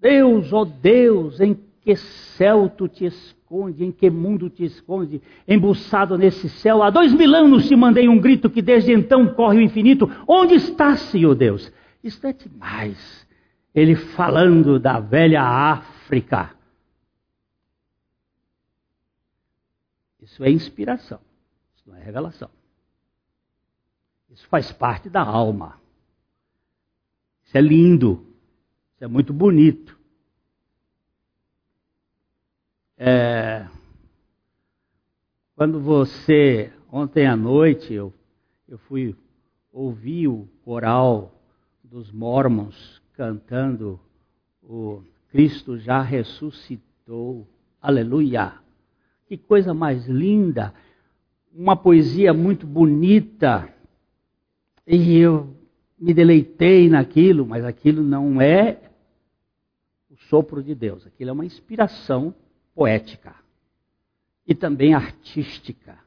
Deus, 0.00 0.52
ó 0.52 0.62
oh 0.62 0.64
Deus, 0.64 1.38
em 1.40 1.54
que 1.82 1.94
céu 1.94 2.68
tu 2.68 2.88
te 2.88 3.04
esconde, 3.04 3.84
em 3.84 3.92
que 3.92 4.08
mundo 4.08 4.48
te 4.48 4.64
esconde, 4.64 5.20
embuçado 5.46 6.16
nesse 6.16 6.48
céu? 6.48 6.82
Há 6.82 6.90
dois 6.90 7.12
mil 7.12 7.34
anos 7.34 7.68
te 7.68 7.76
mandei 7.76 8.08
um 8.08 8.18
grito 8.18 8.48
que 8.48 8.62
desde 8.62 8.92
então 8.92 9.34
corre 9.34 9.58
o 9.58 9.62
infinito. 9.62 10.10
Onde 10.26 10.54
está, 10.54 10.96
Senhor 10.96 11.34
Deus? 11.34 11.70
Isso 12.02 12.26
é 12.26 12.32
demais. 12.32 13.26
Ele 13.74 13.94
falando 13.94 14.80
da 14.80 14.98
velha 14.98 15.42
África. 15.42 16.50
Isso 20.20 20.42
é 20.42 20.50
inspiração, 20.50 21.20
isso 21.74 21.84
não 21.86 21.96
é 21.96 22.02
revelação. 22.02 22.48
Isso 24.32 24.46
faz 24.48 24.72
parte 24.72 25.10
da 25.10 25.22
alma. 25.22 25.78
Isso 27.44 27.56
é 27.56 27.60
lindo. 27.60 28.26
Isso 28.94 29.04
é 29.04 29.06
muito 29.06 29.32
bonito. 29.32 29.98
É, 32.96 33.66
quando 35.54 35.80
você, 35.80 36.72
ontem 36.90 37.26
à 37.26 37.36
noite, 37.36 37.92
eu, 37.92 38.12
eu 38.66 38.78
fui 38.78 39.14
ouvir 39.72 40.28
o 40.28 40.48
coral 40.64 41.34
dos 41.82 42.10
Mormons 42.10 43.02
cantando 43.12 44.00
o 44.62 45.02
Cristo 45.30 45.78
já 45.78 46.00
ressuscitou. 46.00 47.46
Aleluia! 47.80 48.54
Que 49.26 49.36
coisa 49.36 49.74
mais 49.74 50.06
linda! 50.06 50.72
Uma 51.52 51.76
poesia 51.76 52.32
muito 52.32 52.66
bonita 52.66 53.68
e 54.86 55.18
eu 55.18 55.56
me 55.98 56.12
deleitei 56.12 56.88
naquilo, 56.88 57.46
mas 57.46 57.64
aquilo 57.64 58.02
não 58.02 58.40
é 58.40 58.78
o 60.10 60.16
sopro 60.28 60.62
de 60.62 60.74
Deus, 60.74 61.06
aquilo 61.06 61.30
é 61.30 61.32
uma 61.32 61.44
inspiração 61.44 62.34
poética 62.74 63.34
e 64.46 64.54
também 64.54 64.94
artística. 64.94 65.98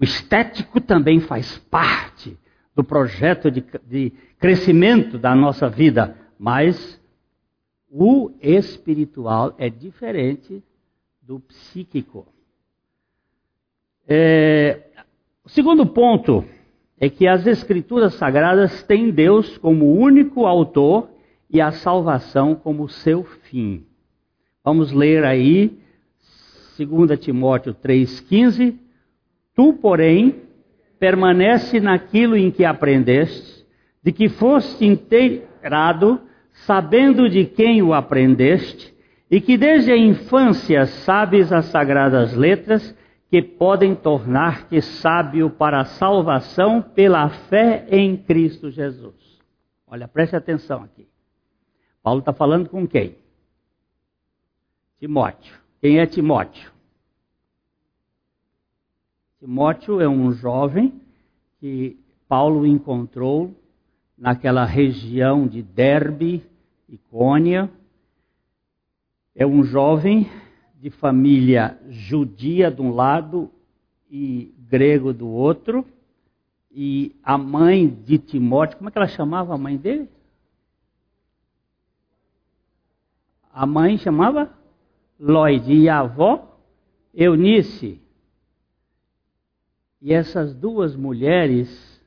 O 0.00 0.04
estético 0.04 0.80
também 0.80 1.20
faz 1.20 1.58
parte 1.58 2.38
do 2.74 2.82
projeto 2.82 3.50
de, 3.50 3.62
de 3.86 4.10
crescimento 4.38 5.18
da 5.18 5.34
nossa 5.34 5.68
vida, 5.68 6.16
mas 6.38 7.00
o 7.88 8.32
espiritual 8.40 9.54
é 9.58 9.68
diferente 9.68 10.64
do 11.20 11.38
psíquico. 11.38 12.26
É, 14.08 14.90
o 15.44 15.48
segundo 15.48 15.86
ponto 15.86 16.44
é 17.02 17.10
que 17.10 17.26
as 17.26 17.44
Escrituras 17.48 18.14
Sagradas 18.14 18.84
têm 18.84 19.10
Deus 19.10 19.58
como 19.58 19.92
único 19.92 20.46
autor 20.46 21.10
e 21.50 21.60
a 21.60 21.72
salvação 21.72 22.54
como 22.54 22.88
seu 22.88 23.24
fim. 23.24 23.84
Vamos 24.64 24.92
ler 24.92 25.24
aí 25.24 25.76
2 26.78 27.18
Timóteo 27.18 27.74
3,15. 27.74 28.76
Tu, 29.52 29.72
porém, 29.82 30.42
permanece 31.00 31.80
naquilo 31.80 32.36
em 32.36 32.52
que 32.52 32.64
aprendeste, 32.64 33.66
de 34.00 34.12
que 34.12 34.28
foste 34.28 34.86
inteirado, 34.86 36.20
sabendo 36.52 37.28
de 37.28 37.46
quem 37.46 37.82
o 37.82 37.92
aprendeste, 37.92 38.94
e 39.28 39.40
que 39.40 39.56
desde 39.56 39.90
a 39.90 39.96
infância 39.96 40.86
sabes 40.86 41.52
as 41.52 41.64
sagradas 41.64 42.36
letras, 42.36 42.96
que 43.32 43.40
podem 43.40 43.94
tornar-te 43.94 44.82
sábio 44.82 45.48
para 45.48 45.80
a 45.80 45.84
salvação 45.86 46.82
pela 46.82 47.30
fé 47.48 47.86
em 47.88 48.14
Cristo 48.14 48.70
Jesus. 48.70 49.40
Olha, 49.86 50.06
preste 50.06 50.36
atenção 50.36 50.82
aqui. 50.82 51.08
Paulo 52.02 52.20
está 52.20 52.34
falando 52.34 52.68
com 52.68 52.86
quem? 52.86 53.16
Timóteo. 54.98 55.58
Quem 55.80 55.98
é 55.98 56.04
Timóteo? 56.04 56.70
Timóteo 59.40 59.98
é 60.02 60.06
um 60.06 60.30
jovem 60.32 61.00
que 61.58 61.98
Paulo 62.28 62.66
encontrou 62.66 63.56
naquela 64.14 64.66
região 64.66 65.46
de 65.48 65.62
Derbe, 65.62 66.44
Icônia. 66.86 67.70
É 69.34 69.46
um 69.46 69.64
jovem 69.64 70.30
de 70.82 70.90
família 70.90 71.78
judia 71.88 72.68
de 72.68 72.82
um 72.82 72.92
lado 72.92 73.48
e 74.10 74.52
grego 74.68 75.12
do 75.12 75.28
outro. 75.28 75.86
E 76.72 77.14
a 77.22 77.38
mãe 77.38 77.86
de 77.86 78.18
Timóteo, 78.18 78.78
como 78.78 78.88
é 78.88 78.92
que 78.92 78.98
ela 78.98 79.06
chamava 79.06 79.54
a 79.54 79.58
mãe 79.58 79.76
dele? 79.76 80.10
A 83.52 83.64
mãe 83.64 83.96
chamava 83.96 84.52
Lloyd 85.20 85.72
e 85.72 85.88
a 85.88 86.00
avó 86.00 86.58
Eunice. 87.14 88.00
E 90.00 90.12
essas 90.12 90.52
duas 90.52 90.96
mulheres 90.96 92.02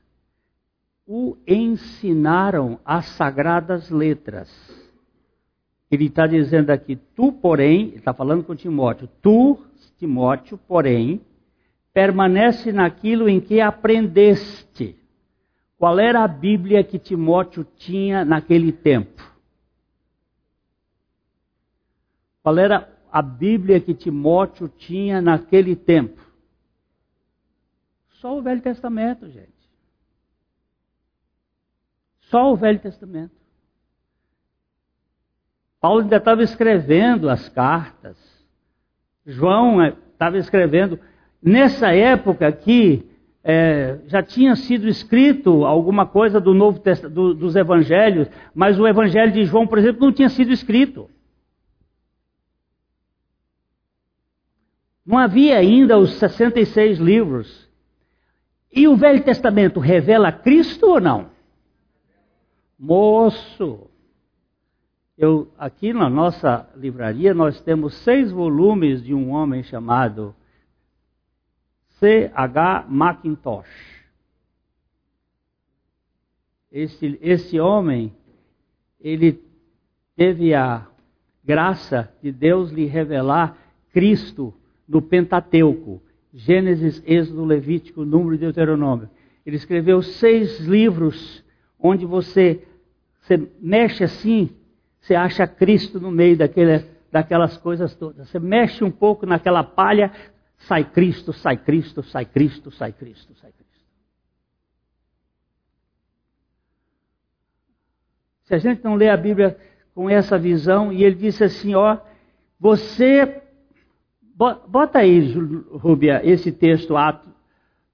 o 1.06 1.34
ensinaram 1.46 2.78
as 2.84 3.06
sagradas 3.06 3.88
letras. 3.88 4.85
Ele 5.90 6.06
está 6.06 6.26
dizendo 6.26 6.70
aqui, 6.70 6.96
tu, 6.96 7.32
porém, 7.32 7.94
está 7.94 8.12
falando 8.12 8.42
com 8.44 8.56
Timóteo, 8.56 9.08
tu, 9.22 9.64
Timóteo, 9.98 10.58
porém, 10.58 11.20
permanece 11.92 12.72
naquilo 12.72 13.28
em 13.28 13.40
que 13.40 13.60
aprendeste. 13.60 14.96
Qual 15.78 15.98
era 15.98 16.24
a 16.24 16.28
Bíblia 16.28 16.82
que 16.82 16.98
Timóteo 16.98 17.64
tinha 17.76 18.24
naquele 18.24 18.72
tempo? 18.72 19.22
Qual 22.42 22.58
era 22.58 22.88
a 23.10 23.22
Bíblia 23.22 23.80
que 23.80 23.94
Timóteo 23.94 24.68
tinha 24.68 25.20
naquele 25.20 25.74
tempo? 25.74 26.20
Só 28.20 28.38
o 28.38 28.42
Velho 28.42 28.60
Testamento, 28.60 29.28
gente. 29.28 29.52
Só 32.20 32.52
o 32.52 32.56
Velho 32.56 32.78
Testamento. 32.78 33.34
Paulo 35.86 36.00
ainda 36.00 36.16
estava 36.16 36.42
escrevendo 36.42 37.30
as 37.30 37.48
cartas. 37.48 38.16
João 39.24 39.80
estava 39.86 40.36
escrevendo. 40.36 40.98
Nessa 41.40 41.94
época 41.94 42.48
aqui, 42.48 43.08
é, 43.44 44.00
já 44.08 44.20
tinha 44.20 44.56
sido 44.56 44.88
escrito 44.88 45.64
alguma 45.64 46.04
coisa 46.04 46.40
do 46.40 46.52
Novo 46.52 46.82
do, 47.08 47.32
dos 47.34 47.54
Evangelhos, 47.54 48.28
mas 48.52 48.80
o 48.80 48.88
Evangelho 48.88 49.30
de 49.30 49.44
João, 49.44 49.64
por 49.64 49.78
exemplo, 49.78 50.04
não 50.04 50.12
tinha 50.12 50.28
sido 50.28 50.50
escrito. 50.50 51.08
Não 55.06 55.18
havia 55.18 55.56
ainda 55.56 55.96
os 55.96 56.14
66 56.14 56.98
livros. 56.98 57.70
E 58.72 58.88
o 58.88 58.96
Velho 58.96 59.22
Testamento 59.22 59.78
revela 59.78 60.32
Cristo 60.32 60.84
ou 60.84 61.00
não? 61.00 61.30
Moço, 62.76 63.85
eu, 65.16 65.50
aqui 65.56 65.92
na 65.94 66.10
nossa 66.10 66.68
livraria 66.76 67.32
nós 67.32 67.60
temos 67.62 67.94
seis 67.94 68.30
volumes 68.30 69.02
de 69.02 69.14
um 69.14 69.30
homem 69.30 69.62
chamado 69.62 70.34
C.H. 71.98 72.86
Macintosh. 72.88 73.96
Esse, 76.70 77.18
esse 77.22 77.58
homem, 77.58 78.12
ele 79.00 79.42
teve 80.14 80.52
a 80.52 80.86
graça 81.42 82.12
de 82.22 82.30
Deus 82.30 82.70
lhe 82.70 82.84
revelar 82.84 83.56
Cristo 83.92 84.52
no 84.86 85.00
Pentateuco, 85.00 86.02
Gênesis, 86.34 87.02
Êxodo, 87.06 87.46
Levítico, 87.46 88.04
Número 88.04 88.34
e 88.34 88.38
Deuteronômio. 88.38 89.08
Ele 89.46 89.56
escreveu 89.56 90.02
seis 90.02 90.60
livros 90.60 91.42
onde 91.78 92.04
você, 92.04 92.62
você 93.22 93.48
mexe 93.58 94.04
assim, 94.04 94.50
você 95.06 95.14
acha 95.14 95.46
Cristo 95.46 96.00
no 96.00 96.10
meio 96.10 96.36
daquele, 96.36 96.84
daquelas 97.12 97.56
coisas 97.56 97.94
todas. 97.94 98.28
Você 98.28 98.40
mexe 98.40 98.82
um 98.82 98.90
pouco 98.90 99.24
naquela 99.24 99.62
palha, 99.62 100.10
sai 100.58 100.82
Cristo, 100.82 101.32
sai 101.32 101.56
Cristo, 101.56 102.02
sai 102.02 102.24
Cristo, 102.24 102.72
sai 102.72 102.92
Cristo, 102.92 103.32
sai 103.36 103.52
Cristo. 103.52 103.86
Se 108.46 108.54
a 108.54 108.58
gente 108.58 108.82
não 108.82 108.96
lê 108.96 109.08
a 109.08 109.16
Bíblia 109.16 109.56
com 109.94 110.10
essa 110.10 110.36
visão, 110.36 110.92
e 110.92 111.04
ele 111.04 111.14
disse 111.14 111.44
assim: 111.44 111.76
ó, 111.76 111.98
você. 112.58 113.42
Bota 114.34 114.98
aí, 114.98 115.32
Rúbia, 115.70 116.20
esse 116.22 116.50
texto, 116.50 116.96
ato 116.96 117.30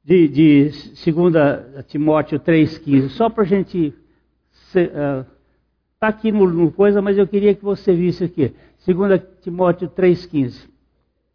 de, 0.03 0.27
de 0.27 0.71
2 1.05 1.87
Timóteo 1.87 2.41
3,15, 2.41 3.11
só 3.11 3.29
para 3.29 3.45
a 3.45 3.47
gente. 3.47 3.95
Uh, 4.75 5.42
aqui 6.09 6.33
no, 6.33 6.49
no, 6.49 6.73
coisa, 6.73 7.01
mas 7.01 7.19
eu 7.19 7.27
queria 7.27 7.55
que 7.55 7.65
você 7.65 7.95
visse 7.95 8.25
aqui. 8.25 8.55
2 8.87 9.23
Timóteo 9.41 9.89
3,15. 9.89 10.69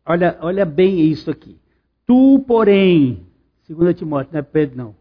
Olha, 0.05 0.37
olha 0.41 0.65
bem 0.65 0.99
isso 0.99 1.29
aqui. 1.31 1.59
Tu, 2.05 2.43
porém, 2.47 3.25
2 3.67 3.95
Timóteo, 3.97 4.33
não 4.33 4.39
é 4.39 4.43
Pedro, 4.43 4.77
não. 4.77 4.95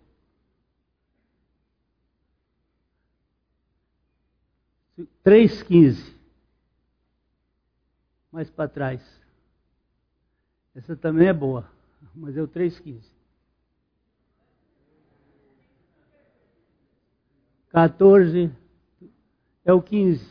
3,15. 5.25 6.15
Mais 8.31 8.51
para 8.51 8.69
trás. 8.69 9.01
Essa 10.75 10.95
também 10.95 11.29
é 11.29 11.33
boa, 11.33 11.69
mas 12.15 12.37
é 12.37 12.43
o 12.43 12.49
3,15. 12.49 13.01
14 17.71 18.51
é 19.67 19.73
o 19.73 19.83
15. 19.83 20.25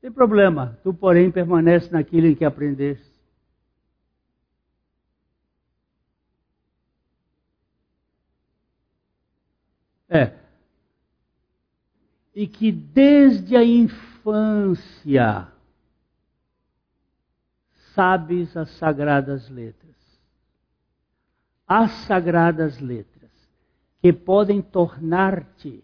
Tem 0.00 0.12
problema. 0.12 0.78
Tu, 0.82 0.92
porém, 0.92 1.32
permanece 1.32 1.90
naquilo 1.90 2.26
em 2.26 2.34
que 2.34 2.44
aprendeste. 2.44 3.10
É, 10.08 10.36
e 12.34 12.46
que 12.46 12.70
desde 12.70 13.56
a 13.56 13.64
infância 13.64 15.48
sabes 17.94 18.54
as 18.54 18.68
sagradas 18.72 19.48
letras. 19.48 19.96
As 21.66 21.90
sagradas 22.06 22.78
letras 22.78 23.30
que 24.02 24.12
podem 24.12 24.60
tornar-te 24.60 25.82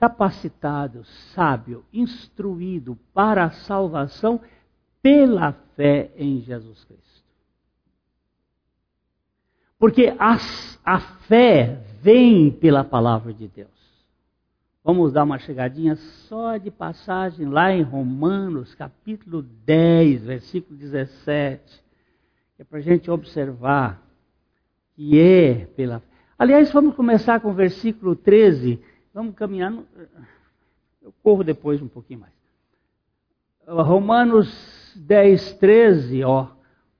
capacitado, 0.00 1.04
sábio, 1.34 1.84
instruído 1.92 2.98
para 3.12 3.44
a 3.44 3.50
salvação 3.50 4.40
pela 5.02 5.52
fé 5.76 6.10
em 6.16 6.40
Jesus 6.40 6.82
Cristo. 6.84 7.24
Porque 9.78 10.14
a, 10.18 10.38
a 10.84 11.00
fé 11.00 11.84
vem 12.00 12.50
pela 12.50 12.82
palavra 12.82 13.34
de 13.34 13.46
Deus. 13.46 13.68
Vamos 14.82 15.12
dar 15.12 15.24
uma 15.24 15.38
chegadinha 15.38 15.96
só 15.96 16.56
de 16.56 16.70
passagem 16.70 17.46
lá 17.46 17.70
em 17.70 17.82
Romanos, 17.82 18.74
capítulo 18.74 19.42
10, 19.42 20.24
versículo 20.24 20.78
17, 20.78 21.84
que 22.56 22.62
é 22.62 22.64
para 22.64 22.78
a 22.78 22.82
gente 22.82 23.10
observar 23.10 24.02
que 24.96 25.20
é 25.20 25.66
pela. 25.76 26.02
Aliás, 26.38 26.72
vamos 26.72 26.94
começar 26.94 27.40
com 27.40 27.50
o 27.50 27.54
versículo 27.54 28.16
13, 28.16 28.80
vamos 29.12 29.34
caminhando. 29.34 29.86
Eu 31.02 31.12
corro 31.22 31.42
depois 31.42 31.80
um 31.80 31.88
pouquinho 31.88 32.20
mais. 32.20 32.32
Romanos 33.66 34.92
10, 34.96 35.54
13, 35.54 36.24
ó. 36.24 36.48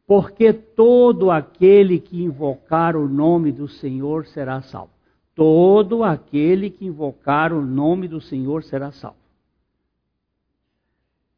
Porque 0.07 0.53
todo 0.53 1.31
aquele 1.31 2.01
que 2.01 2.23
invocar 2.23 2.97
o 2.97 3.09
nome 3.09 3.53
do 3.53 3.69
Senhor 3.69 4.27
será 4.27 4.61
salvo. 4.63 4.91
Todo 5.35 6.03
aquele 6.03 6.69
que 6.69 6.85
invocar 6.85 7.53
o 7.53 7.65
nome 7.65 8.09
do 8.09 8.21
Senhor 8.21 8.65
será 8.65 8.91
salvo. 8.91 9.17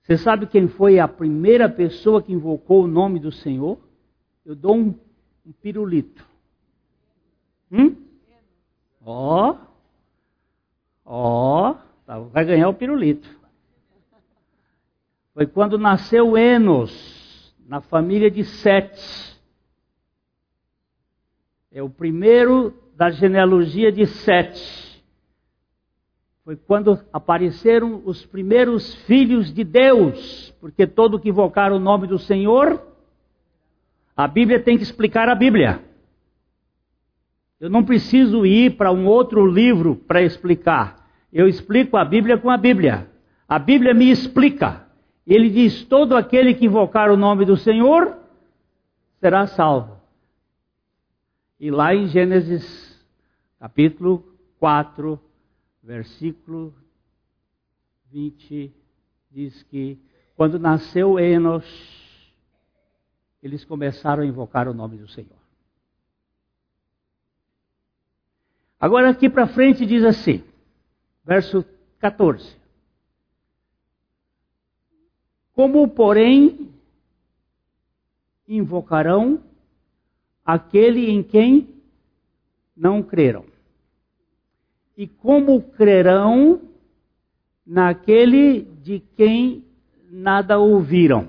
Você 0.02 0.16
sabe 0.16 0.46
quem 0.46 0.66
foi 0.66 0.98
a 0.98 1.06
primeira 1.06 1.68
pessoa 1.68 2.22
que 2.22 2.32
invocou 2.32 2.84
o 2.84 2.88
nome 2.88 3.20
do 3.20 3.30
Senhor? 3.30 3.78
Eu 4.44 4.56
dou 4.56 4.76
um, 4.76 4.94
um 5.46 5.52
pirulito. 5.52 6.26
Hum? 7.70 7.94
Ó. 9.04 9.56
Ó. 11.04 11.74
Tá, 12.06 12.18
vai 12.18 12.44
ganhar 12.44 12.68
o 12.68 12.74
pirulito. 12.74 13.28
Foi 15.34 15.46
quando 15.46 15.78
nasceu 15.78 16.36
Enos, 16.36 17.54
na 17.66 17.80
família 17.80 18.30
de 18.30 18.44
Sete. 18.44 19.40
É 21.70 21.82
o 21.82 21.88
primeiro 21.88 22.74
da 22.94 23.10
genealogia 23.10 23.90
de 23.90 24.06
Sete. 24.06 25.02
Foi 26.44 26.56
quando 26.56 27.00
apareceram 27.12 28.02
os 28.04 28.26
primeiros 28.26 28.94
filhos 29.06 29.52
de 29.54 29.64
Deus, 29.64 30.50
porque 30.60 30.86
todo 30.86 31.18
que 31.18 31.28
invocar 31.28 31.72
o 31.72 31.78
nome 31.78 32.08
do 32.08 32.18
Senhor, 32.18 32.82
a 34.16 34.26
Bíblia 34.26 34.60
tem 34.60 34.76
que 34.76 34.82
explicar 34.82 35.28
a 35.28 35.34
Bíblia. 35.34 35.80
Eu 37.62 37.70
não 37.70 37.84
preciso 37.84 38.44
ir 38.44 38.76
para 38.76 38.90
um 38.90 39.06
outro 39.06 39.46
livro 39.46 39.94
para 39.94 40.20
explicar. 40.20 41.08
Eu 41.32 41.46
explico 41.46 41.96
a 41.96 42.04
Bíblia 42.04 42.36
com 42.36 42.50
a 42.50 42.56
Bíblia. 42.56 43.08
A 43.46 43.56
Bíblia 43.56 43.94
me 43.94 44.10
explica. 44.10 44.84
Ele 45.24 45.48
diz: 45.48 45.84
todo 45.84 46.16
aquele 46.16 46.54
que 46.54 46.66
invocar 46.66 47.08
o 47.08 47.16
nome 47.16 47.44
do 47.44 47.56
Senhor 47.56 48.18
será 49.20 49.46
salvo. 49.46 49.96
E 51.60 51.70
lá 51.70 51.94
em 51.94 52.08
Gênesis 52.08 53.00
capítulo 53.60 54.24
4, 54.58 55.16
versículo 55.84 56.74
20, 58.10 58.74
diz 59.30 59.62
que 59.62 60.00
quando 60.34 60.58
nasceu 60.58 61.16
Enos, 61.16 61.64
eles 63.40 63.64
começaram 63.64 64.24
a 64.24 64.26
invocar 64.26 64.66
o 64.66 64.74
nome 64.74 64.96
do 64.96 65.06
Senhor. 65.06 65.41
Agora 68.82 69.10
aqui 69.10 69.30
para 69.30 69.46
frente 69.46 69.86
diz 69.86 70.02
assim, 70.02 70.42
verso 71.24 71.64
14. 72.00 72.56
Como, 75.52 75.86
porém, 75.86 76.68
invocarão 78.48 79.40
aquele 80.44 81.08
em 81.08 81.22
quem 81.22 81.72
não 82.76 83.04
creram? 83.04 83.46
E 84.96 85.06
como 85.06 85.62
crerão 85.62 86.60
naquele 87.64 88.62
de 88.82 88.98
quem 89.16 89.64
nada 90.10 90.58
ouviram? 90.58 91.28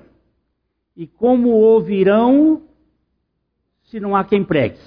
E 0.98 1.06
como 1.06 1.50
ouvirão 1.50 2.64
se 3.84 4.00
não 4.00 4.16
há 4.16 4.26
quem 4.26 4.44
pregue? 4.44 4.80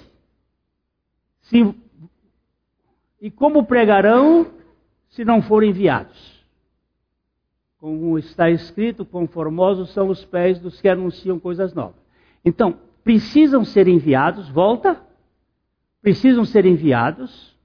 Se, 1.42 1.62
e 3.26 3.30
como 3.30 3.64
pregarão 3.64 4.46
se 5.08 5.24
não 5.24 5.42
forem 5.42 5.70
enviados? 5.70 6.44
Como 7.78 8.18
está 8.18 8.50
escrito, 8.50 9.04
conformosos 9.04 9.90
são 9.90 10.08
os 10.08 10.24
pés 10.24 10.58
dos 10.60 10.80
que 10.80 10.88
anunciam 10.88 11.38
coisas 11.38 11.74
novas. 11.74 12.00
Então, 12.44 12.78
precisam 13.02 13.64
ser 13.64 13.88
enviados, 13.88 14.48
volta, 14.48 15.00
precisam 16.00 16.44
ser 16.44 16.66
enviados 16.66 17.56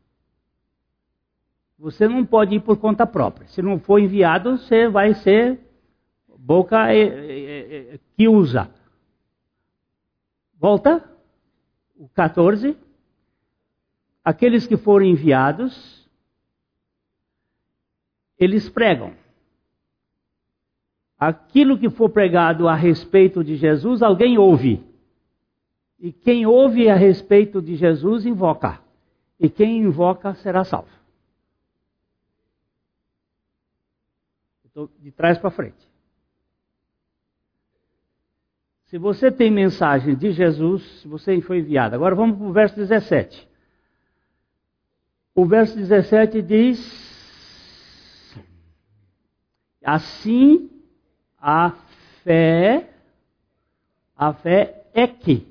você 1.82 2.08
não 2.08 2.24
pode 2.24 2.54
ir 2.54 2.60
por 2.60 2.78
conta 2.78 3.08
própria. 3.08 3.48
Se 3.48 3.60
não 3.60 3.80
for 3.80 4.00
enviado, 4.00 4.56
você 4.56 4.88
vai 4.88 5.16
ser 5.16 5.60
boca 6.38 6.78
que 8.16 8.28
usa. 8.28 8.70
Volta. 10.60 11.04
O 11.98 12.08
14. 12.10 12.78
Aqueles 14.24 14.68
que 14.68 14.78
foram 14.78 15.06
enviados, 15.06 16.08
eles 18.38 18.70
pregam. 18.70 19.14
Aquilo 21.18 21.78
que 21.78 21.90
for 21.90 22.10
pregado 22.10 22.68
a 22.68 22.76
respeito 22.76 23.44
de 23.44 23.56
Jesus, 23.56 24.02
alguém 24.02 24.38
ouve. 24.38 24.84
E 26.00 26.12
quem 26.12 26.46
ouve 26.46 26.90
a 26.90 26.96
respeito 26.96 27.62
de 27.62 27.76
Jesus, 27.76 28.26
invoca. 28.26 28.82
E 29.40 29.50
quem 29.50 29.80
invoca 29.80 30.34
será 30.36 30.64
salvo. 30.64 30.90
Estou 34.66 34.90
de 35.00 35.12
trás 35.12 35.38
para 35.38 35.52
frente. 35.52 35.92
Se 38.86 38.98
você 38.98 39.32
tem 39.32 39.52
mensagem 39.52 40.16
de 40.16 40.32
Jesus, 40.32 41.04
você 41.06 41.40
foi 41.42 41.60
enviado. 41.60 41.96
Agora 41.96 42.16
vamos 42.16 42.38
para 42.38 42.48
o 42.48 42.52
verso 42.52 42.76
17. 42.76 43.51
O 45.34 45.46
verso 45.46 45.76
17 45.76 46.42
diz: 46.42 46.80
Assim 49.84 50.70
a 51.40 51.72
fé, 52.24 52.90
a 54.16 54.34
fé 54.34 54.86
é 54.94 55.08
que, 55.08 55.48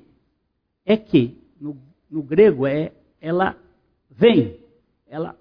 é 0.85 0.95
que, 0.95 1.37
no, 1.59 1.77
no 2.09 2.23
grego 2.23 2.65
é, 2.65 2.91
ela 3.19 3.57
vem, 4.09 4.59
ela 5.07 5.35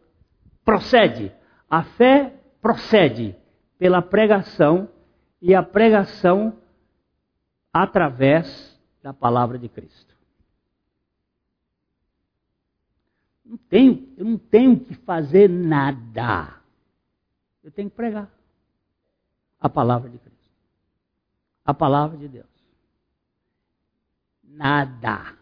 procede. 0.64 1.32
A 1.68 1.82
fé 1.82 2.32
procede 2.60 3.36
pela 3.78 4.02
pregação 4.02 4.88
e 5.40 5.54
a 5.54 5.62
pregação 5.62 6.58
através 7.72 8.78
da 9.02 9.12
palavra 9.12 9.58
de 9.58 9.68
Cristo. 9.68 10.09
Não 13.50 13.56
tenho, 13.56 14.14
eu 14.16 14.24
não 14.24 14.38
tenho 14.38 14.78
que 14.78 14.94
fazer 14.94 15.50
nada. 15.50 16.54
Eu 17.64 17.72
tenho 17.72 17.90
que 17.90 17.96
pregar 17.96 18.30
a 19.58 19.68
palavra 19.68 20.08
de 20.08 20.18
Cristo. 20.18 20.54
A 21.64 21.74
palavra 21.74 22.16
de 22.16 22.28
Deus. 22.28 22.46
Nada. 24.44 25.36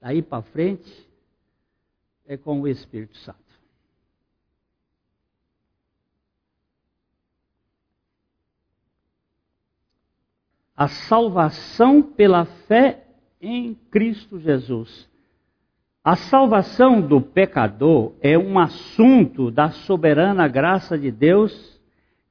Daí 0.00 0.22
para 0.22 0.40
frente 0.42 1.10
é 2.24 2.36
com 2.36 2.60
o 2.60 2.68
Espírito 2.68 3.18
Santo. 3.18 3.40
a 10.76 10.88
salvação 10.88 12.02
pela 12.02 12.46
fé 12.46 13.06
em 13.38 13.74
Cristo 13.74 14.40
Jesus. 14.40 15.09
A 16.02 16.16
salvação 16.16 16.98
do 17.02 17.20
pecador 17.20 18.12
é 18.22 18.38
um 18.38 18.58
assunto 18.58 19.50
da 19.50 19.68
soberana 19.68 20.48
graça 20.48 20.96
de 20.96 21.10
Deus 21.10 21.78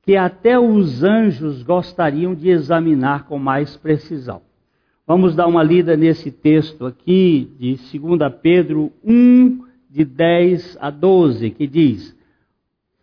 que 0.01 0.15
até 0.15 0.57
os 0.57 1.03
anjos 1.03 1.61
gostariam 1.61 2.33
de 2.33 2.49
examinar 2.49 3.27
com 3.27 3.37
mais 3.37 3.77
precisão. 3.77 4.41
Vamos 5.05 5.35
dar 5.35 5.45
uma 5.45 5.61
lida 5.61 5.95
nesse 5.95 6.31
texto 6.31 6.83
aqui 6.83 7.47
de 7.59 7.75
2 7.99 8.33
Pedro 8.41 8.91
1, 9.05 9.59
de 9.87 10.03
10 10.03 10.77
a 10.81 10.89
12, 10.89 11.51
que 11.51 11.67
diz: 11.67 12.17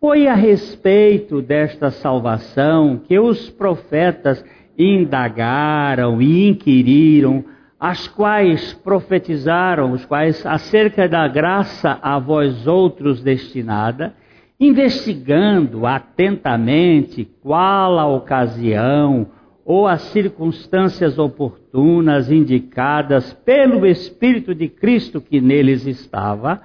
Foi 0.01 0.27
a 0.27 0.33
respeito 0.33 1.41
desta 1.41 1.91
salvação 1.91 2.99
que 3.07 3.17
os 3.17 3.49
profetas 3.49 4.43
indagaram 4.77 6.21
e 6.21 6.49
inquiriram, 6.49 7.45
as 7.79 8.07
quais 8.07 8.73
profetizaram, 8.73 9.91
os 9.91 10.03
quais 10.05 10.43
acerca 10.45 11.07
da 11.07 11.27
graça 11.27 11.99
a 12.01 12.17
vós 12.17 12.65
outros 12.65 13.21
destinada, 13.21 14.15
investigando 14.59 15.85
atentamente 15.85 17.29
qual 17.41 17.99
a 17.99 18.07
ocasião 18.07 19.27
ou 19.63 19.85
as 19.85 20.01
circunstâncias 20.13 21.19
oportunas 21.19 22.31
indicadas 22.31 23.33
pelo 23.45 23.85
Espírito 23.85 24.55
de 24.55 24.67
Cristo 24.67 25.21
que 25.21 25.39
neles 25.39 25.85
estava, 25.85 26.61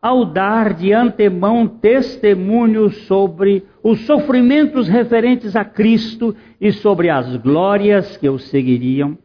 ao 0.00 0.24
dar 0.24 0.72
de 0.72 0.92
antemão 0.92 1.66
testemunho 1.66 2.90
sobre 2.90 3.64
os 3.82 4.00
sofrimentos 4.06 4.86
referentes 4.88 5.56
a 5.56 5.64
Cristo 5.64 6.34
e 6.60 6.72
sobre 6.72 7.10
as 7.10 7.36
glórias 7.36 8.16
que 8.16 8.28
o 8.28 8.38
seguiriam, 8.38 9.18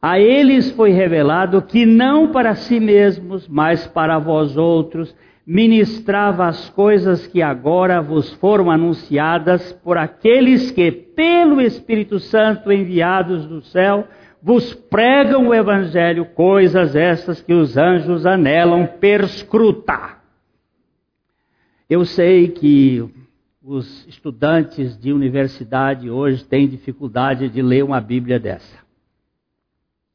a 0.00 0.18
eles 0.18 0.70
foi 0.72 0.90
revelado 0.90 1.60
que 1.60 1.84
não 1.84 2.30
para 2.30 2.54
si 2.54 2.78
mesmos, 2.78 3.48
mas 3.48 3.86
para 3.86 4.18
vós 4.18 4.56
outros, 4.56 5.14
ministrava 5.44 6.46
as 6.46 6.68
coisas 6.70 7.26
que 7.26 7.42
agora 7.42 8.00
vos 8.00 8.32
foram 8.34 8.70
anunciadas 8.70 9.72
por 9.72 9.96
aqueles 9.96 10.70
que, 10.70 10.92
pelo 10.92 11.60
Espírito 11.60 12.20
Santo 12.20 12.70
enviados 12.70 13.46
do 13.46 13.60
céu, 13.62 14.06
vos 14.42 14.72
pregam 14.72 15.48
o 15.48 15.54
Evangelho, 15.54 16.26
coisas 16.26 16.94
essas 16.94 17.40
que 17.40 17.52
os 17.52 17.76
anjos 17.76 18.24
anelam 18.24 18.86
perscrutar. 18.86 20.22
Eu 21.90 22.04
sei 22.04 22.48
que 22.48 23.08
os 23.64 24.06
estudantes 24.06 24.96
de 24.98 25.12
universidade 25.12 26.08
hoje 26.08 26.44
têm 26.44 26.68
dificuldade 26.68 27.48
de 27.48 27.62
ler 27.62 27.82
uma 27.82 28.00
Bíblia 28.00 28.38
dessa. 28.38 28.87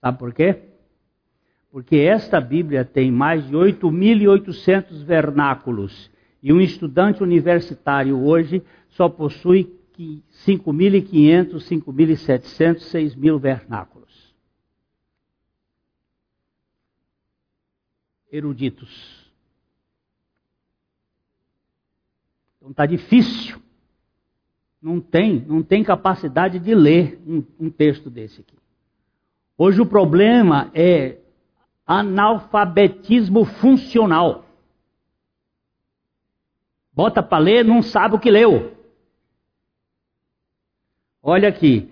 Sabe 0.04 0.20
por 0.20 0.34
quê? 0.34 0.62
Porque 1.72 1.96
esta 1.96 2.42
Bíblia 2.42 2.84
tem 2.84 3.10
mais 3.10 3.48
de 3.48 3.54
8.800 3.54 5.02
vernáculos 5.02 6.12
e 6.42 6.52
um 6.52 6.60
estudante 6.60 7.24
universitário 7.24 8.22
hoje 8.22 8.62
só 8.90 9.08
possui 9.08 9.80
5.500, 10.46 11.54
5.700, 11.54 12.80
6.000 12.80 13.40
vernáculos. 13.40 14.36
Eruditos. 18.30 19.32
Então 22.58 22.72
está 22.72 22.86
difícil. 22.86 23.58
Não 24.82 25.00
tem, 25.00 25.40
não 25.40 25.64
tem 25.64 25.82
capacidade 25.82 26.60
de 26.60 26.76
ler 26.76 27.22
um, 27.26 27.42
um 27.58 27.70
texto 27.70 28.10
desse 28.10 28.42
aqui. 28.42 28.63
Hoje 29.66 29.80
o 29.80 29.86
problema 29.86 30.70
é 30.74 31.20
analfabetismo 31.88 33.46
funcional. 33.46 34.44
Bota 36.92 37.24
para 37.24 37.38
ler, 37.38 37.64
não 37.64 37.82
sabe 37.82 38.16
o 38.16 38.20
que 38.20 38.30
leu. 38.30 38.76
Olha 41.22 41.48
aqui. 41.48 41.90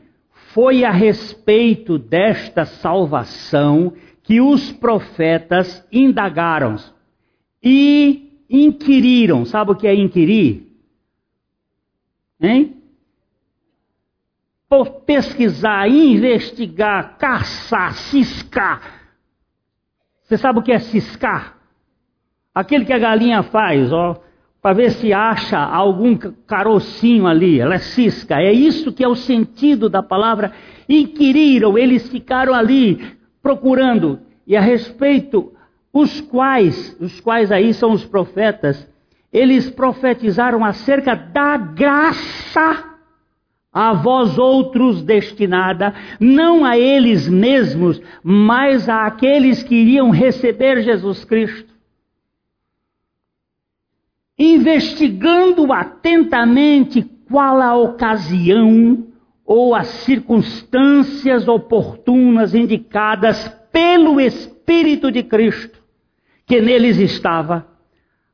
Foi 0.54 0.84
a 0.84 0.92
respeito 0.92 1.98
desta 1.98 2.66
salvação 2.66 3.94
que 4.22 4.42
os 4.42 4.74
profetas 4.74 5.88
indagaram 5.90 6.76
e 7.64 8.44
inquiriram. 8.50 9.46
Sabe 9.46 9.72
o 9.72 9.76
que 9.78 9.88
é 9.88 9.96
inquirir? 9.96 10.68
Hein? 12.38 12.81
Por 14.72 15.02
pesquisar, 15.02 15.86
investigar, 15.90 17.18
caçar, 17.18 17.94
ciscar. 17.94 18.82
Você 20.24 20.38
sabe 20.38 20.60
o 20.60 20.62
que 20.62 20.72
é 20.72 20.80
ciscar? 20.80 21.58
Aquele 22.56 22.86
que 22.86 22.94
a 22.94 22.98
galinha 22.98 23.44
faz, 23.44 23.92
ó, 23.92 24.16
para 24.62 24.74
ver 24.74 24.92
se 24.92 25.12
acha 25.12 25.60
algum 25.60 26.16
carocinho 26.16 27.28
ali. 27.28 27.60
Ela 27.60 27.76
é 27.76 27.80
cisca. 27.80 28.36
É 28.36 28.54
isso 28.54 28.94
que 28.94 29.04
é 29.04 29.08
o 29.10 29.14
sentido 29.14 29.90
da 29.90 30.02
palavra. 30.02 30.54
Inquiriram, 30.88 31.78
eles 31.78 32.08
ficaram 32.08 32.54
ali 32.54 33.18
procurando. 33.44 34.22
E 34.48 34.56
a 34.56 34.62
respeito 34.62 35.52
os 35.92 36.22
quais, 36.22 36.96
os 37.02 37.20
quais 37.20 37.52
aí 37.52 37.74
são 37.74 37.92
os 37.92 38.06
profetas, 38.06 38.90
eles 39.34 39.70
profetizaram 39.70 40.64
acerca 40.64 41.14
da 41.14 41.58
graça 41.58 42.91
a 43.72 43.94
vós 43.94 44.38
outros 44.38 45.02
destinada, 45.02 45.94
não 46.20 46.66
a 46.66 46.78
eles 46.78 47.30
mesmos, 47.30 48.02
mas 48.22 48.90
a 48.90 49.06
aqueles 49.06 49.64
que 49.64 49.76
iriam 49.76 50.10
receber 50.10 50.82
Jesus 50.82 51.24
Cristo. 51.24 51.72
Investigando 54.38 55.72
atentamente 55.72 57.04
qual 57.30 57.62
a 57.62 57.76
ocasião 57.76 59.08
ou 59.46 59.74
as 59.74 59.88
circunstâncias 59.88 61.48
oportunas 61.48 62.54
indicadas 62.54 63.48
pelo 63.72 64.20
Espírito 64.20 65.12
de 65.12 65.24
Cristo 65.24 65.82
que 66.46 66.60
neles 66.60 66.98
estava, 66.98 67.66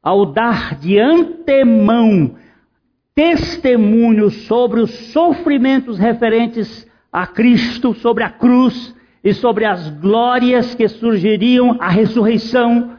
ao 0.01 0.25
dar 0.25 0.73
de 0.79 0.97
antemão 0.97 2.35
testemunho 3.17 4.29
sobre 4.29 4.79
os 4.79 4.91
sofrimentos 5.11 5.97
referentes 5.97 6.87
a 7.11 7.25
Cristo, 7.25 7.95
sobre 7.95 8.23
a 8.23 8.29
cruz 8.29 8.95
e 9.23 9.33
sobre 9.33 9.65
as 9.65 9.89
glórias 9.89 10.75
que 10.75 10.87
surgiriam 10.87 11.77
à 11.79 11.89
ressurreição, 11.89 12.91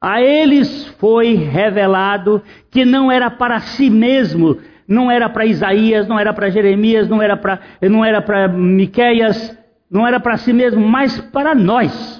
a 0.00 0.22
eles 0.22 0.86
foi 0.98 1.34
revelado 1.34 2.42
que 2.70 2.86
não 2.86 3.12
era 3.12 3.30
para 3.30 3.60
si 3.60 3.90
mesmo, 3.90 4.56
não 4.88 5.10
era 5.10 5.28
para 5.28 5.44
Isaías, 5.44 6.08
não 6.08 6.18
era 6.18 6.32
para 6.32 6.48
Jeremias, 6.48 7.06
não 7.06 7.20
era 7.20 7.36
para 7.36 7.60
não 7.82 8.02
era 8.02 8.22
para 8.22 8.48
Miqueias, 8.48 9.54
não 9.90 10.06
era 10.06 10.18
para 10.18 10.38
si 10.38 10.54
mesmo, 10.54 10.80
mas 10.88 11.20
para 11.20 11.54
nós 11.54 12.19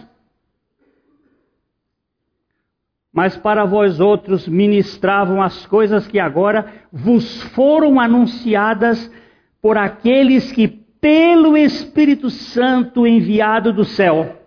mas 3.21 3.37
para 3.37 3.67
vós 3.67 4.01
outros 4.01 4.49
ministravam 4.49 5.43
as 5.43 5.67
coisas 5.67 6.07
que 6.07 6.19
agora 6.19 6.73
vos 6.91 7.43
foram 7.53 8.01
anunciadas 8.01 9.13
por 9.61 9.77
aqueles 9.77 10.51
que, 10.53 10.67
pelo 10.67 11.55
Espírito 11.55 12.31
Santo 12.31 13.07
enviado 13.07 13.75
do 13.75 13.85
céu, 13.85 14.41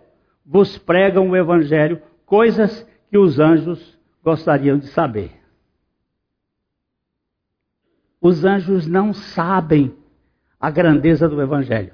vos 0.44 0.76
pregam 0.76 1.30
o 1.30 1.36
Evangelho, 1.36 2.02
coisas 2.26 2.84
que 3.08 3.16
os 3.16 3.38
anjos 3.38 3.96
gostariam 4.24 4.76
de 4.76 4.88
saber. 4.88 5.30
Os 8.20 8.44
anjos 8.44 8.88
não 8.88 9.12
sabem 9.12 9.94
a 10.58 10.68
grandeza 10.68 11.28
do 11.28 11.40
Evangelho. 11.40 11.92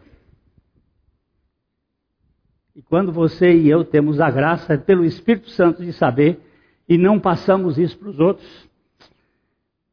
E 2.75 2.81
quando 2.81 3.13
você 3.13 3.55
e 3.55 3.69
eu 3.69 3.85
temos 3.85 4.19
a 4.19 4.31
graça 4.31 4.79
pelo 4.79 5.05
Espírito 5.05 5.51
Santo 5.51 5.85
de 5.85 5.93
saber 5.93 6.47
e 6.91 6.99
não 6.99 7.21
passamos 7.21 7.79
isso 7.79 7.97
para 7.97 8.09
os 8.09 8.19
outros, 8.19 8.69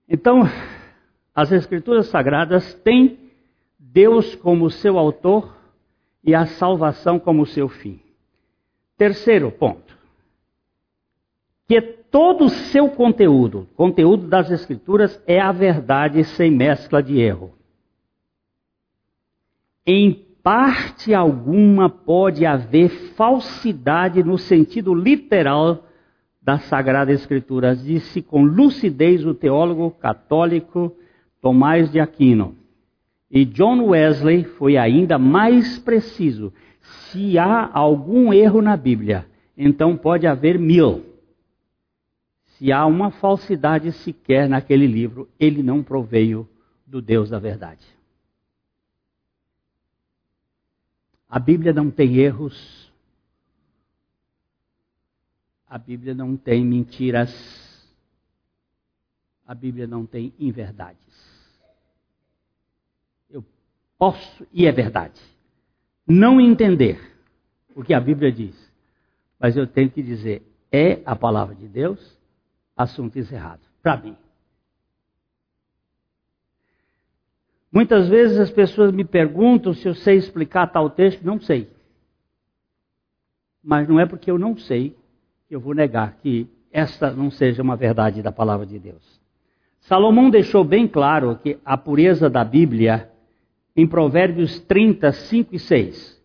então 0.10 0.42
as 1.36 1.52
Escrituras 1.52 2.08
Sagradas 2.08 2.74
têm 2.74 3.20
Deus 3.78 4.34
como 4.34 4.72
seu 4.72 4.98
autor 4.98 5.56
e 6.24 6.34
a 6.34 6.48
salvação 6.48 7.20
como 7.20 7.46
seu 7.46 7.70
fim. 7.70 8.00
Terceiro 8.98 9.52
ponto. 9.52 9.96
Que 11.68 11.80
todo 11.80 12.46
o 12.46 12.50
seu 12.50 12.90
conteúdo, 12.90 13.68
conteúdo 13.76 14.28
das 14.28 14.50
Escrituras, 14.50 15.22
é 15.28 15.40
a 15.40 15.52
verdade 15.52 16.24
sem 16.24 16.50
mescla 16.50 17.04
de 17.04 17.20
erro. 17.20 17.54
Em 19.86 20.26
parte 20.42 21.14
alguma 21.14 21.90
pode 21.90 22.44
haver 22.44 22.90
falsidade 22.90 24.24
no 24.24 24.40
sentido 24.40 24.96
literal 24.96 25.87
da 26.48 26.60
Sagrada 26.60 27.12
Escritura, 27.12 27.76
disse 27.76 28.22
com 28.22 28.42
lucidez 28.42 29.26
o 29.26 29.34
teólogo 29.34 29.92
católico 29.92 30.96
Tomás 31.42 31.92
de 31.92 32.00
Aquino. 32.00 32.56
E 33.30 33.44
John 33.44 33.88
Wesley 33.88 34.46
foi 34.46 34.78
ainda 34.78 35.20
mais 35.20 35.78
preciso. 35.78 36.54
Se 36.80 37.38
há 37.38 37.70
algum 37.74 38.32
erro 38.32 38.62
na 38.62 38.78
Bíblia, 38.78 39.26
então 39.58 39.98
pode 39.98 40.26
haver 40.26 40.58
mil. 40.58 41.04
Se 42.46 42.72
há 42.72 42.86
uma 42.86 43.12
falsidade 43.12 43.92
sequer 43.92 44.48
naquele 44.48 44.88
livro, 44.88 45.28
ele 45.38 45.62
não 45.62 45.84
proveio 45.84 46.48
do 46.86 47.02
Deus 47.02 47.30
da 47.30 47.40
verdade. 47.40 47.86
A 51.28 51.40
Bíblia 51.40 51.74
não 51.74 51.92
tem 51.92 52.16
erros. 52.16 52.87
A 55.68 55.78
Bíblia 55.78 56.14
não 56.14 56.38
tem 56.38 56.66
mentiras. 56.66 57.30
A 59.46 59.54
Bíblia 59.54 59.86
não 59.86 60.06
tem 60.06 60.34
inverdades. 60.40 60.98
Eu 63.30 63.44
posso, 63.98 64.48
e 64.54 64.66
é 64.66 64.72
verdade, 64.72 65.22
não 66.08 66.40
entender 66.40 67.00
o 67.76 67.84
que 67.84 67.94
a 67.94 68.00
Bíblia 68.00 68.32
diz, 68.32 68.56
mas 69.40 69.58
eu 69.58 69.68
tenho 69.68 69.90
que 69.90 70.02
dizer, 70.02 70.42
é 70.72 71.02
a 71.06 71.16
palavra 71.16 71.54
de 71.54 71.68
Deus, 71.68 72.18
assunto 72.76 73.20
encerrado, 73.20 73.62
para 73.82 73.98
mim. 73.98 74.18
Muitas 77.72 78.08
vezes 78.08 78.40
as 78.40 78.50
pessoas 78.50 78.92
me 78.92 79.04
perguntam 79.04 79.74
se 79.74 79.88
eu 79.88 79.94
sei 79.94 80.18
explicar 80.18 80.68
tal 80.68 80.90
texto, 80.90 81.22
não 81.24 81.40
sei. 81.40 81.70
Mas 83.62 83.88
não 83.88 84.00
é 84.00 84.06
porque 84.06 84.32
eu 84.32 84.40
não 84.40 84.58
sei 84.58 84.98
eu 85.50 85.60
vou 85.60 85.74
negar 85.74 86.18
que 86.22 86.48
esta 86.72 87.12
não 87.12 87.32
seja 87.32 87.64
uma 87.64 87.76
verdade 87.76 88.22
da 88.22 88.32
palavra 88.32 88.66
de 88.66 88.78
Deus. 88.78 89.20
Salomão 89.80 90.30
deixou 90.30 90.64
bem 90.64 90.88
claro 90.88 91.40
que 91.42 91.58
a 91.64 91.78
pureza 91.78 92.30
da 92.30 92.44
Bíblia 92.44 93.10
em 93.76 93.88
Provérbios 93.88 94.60
30, 94.62 95.12
5 95.12 95.56
e 95.56 95.60
6. 95.60 96.22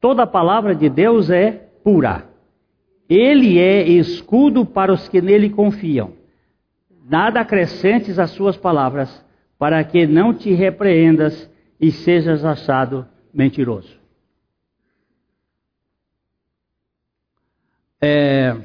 Toda 0.00 0.24
a 0.24 0.26
palavra 0.26 0.74
de 0.74 0.88
Deus 0.88 1.30
é 1.30 1.50
pura. 1.82 2.26
Ele 3.08 3.58
é 3.58 3.88
escudo 3.88 4.66
para 4.66 4.92
os 4.92 5.08
que 5.08 5.22
nele 5.22 5.48
confiam. 5.48 6.12
Nada 7.08 7.40
acrescentes 7.40 8.18
às 8.18 8.30
suas 8.30 8.56
palavras 8.56 9.24
para 9.58 9.82
que 9.82 10.06
não 10.06 10.34
te 10.34 10.52
repreendas 10.52 11.50
e 11.80 11.90
sejas 11.90 12.44
achado 12.44 13.06
mentiroso. 13.32 13.97
É, 18.00 18.56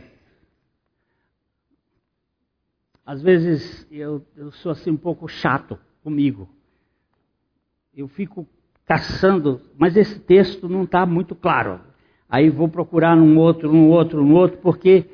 às 3.06 3.22
vezes 3.22 3.88
eu, 3.92 4.26
eu 4.36 4.52
sou 4.52 4.72
assim 4.72 4.92
um 4.92 4.98
pouco 4.98 5.28
chato 5.28 5.78
comigo. 6.04 6.48
Eu 7.94 8.08
fico 8.08 8.48
caçando, 8.86 9.62
mas 9.78 9.98
esse 9.98 10.20
texto 10.20 10.70
não 10.70 10.84
está 10.84 11.06
muito 11.06 11.36
claro. 11.36 11.82
Aí 12.30 12.50
vou 12.50 12.68
procurar 12.68 13.16
num 13.16 13.38
outro, 13.38 13.72
num 13.72 13.90
outro, 13.90 14.24
num 14.24 14.34
outro, 14.34 14.58
porque 14.60 15.10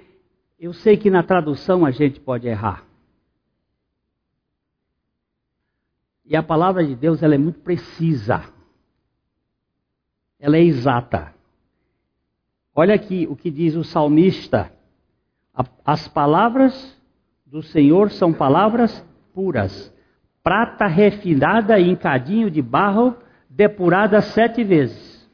eu 0.60 0.74
sei 0.74 0.98
que 0.98 1.10
na 1.10 1.24
tradução 1.24 1.86
a 1.86 1.92
gente 1.92 2.20
pode 2.20 2.48
errar. 2.48 2.86
E 6.26 6.36
a 6.36 6.44
palavra 6.44 6.86
de 6.86 6.96
Deus 6.96 7.24
ela 7.24 7.36
é 7.36 7.40
muito 7.40 7.60
precisa. 7.60 8.54
Ela 10.40 10.58
é 10.58 10.64
exata. 10.64 11.34
Olha 12.80 12.96
aqui 12.96 13.28
o 13.30 13.36
que 13.36 13.52
diz 13.52 13.76
o 13.76 13.84
salmista. 13.84 14.72
As 15.84 16.08
palavras 16.08 16.98
do 17.46 17.62
Senhor 17.62 18.12
são 18.12 18.32
palavras 18.32 19.06
puras, 19.34 19.94
prata 20.42 20.86
refinada 20.88 21.80
em 21.80 21.96
cadinho 21.96 22.50
de 22.50 22.62
barro, 22.62 23.18
depurada 23.50 24.22
sete 24.22 24.64
vezes. 24.64 25.30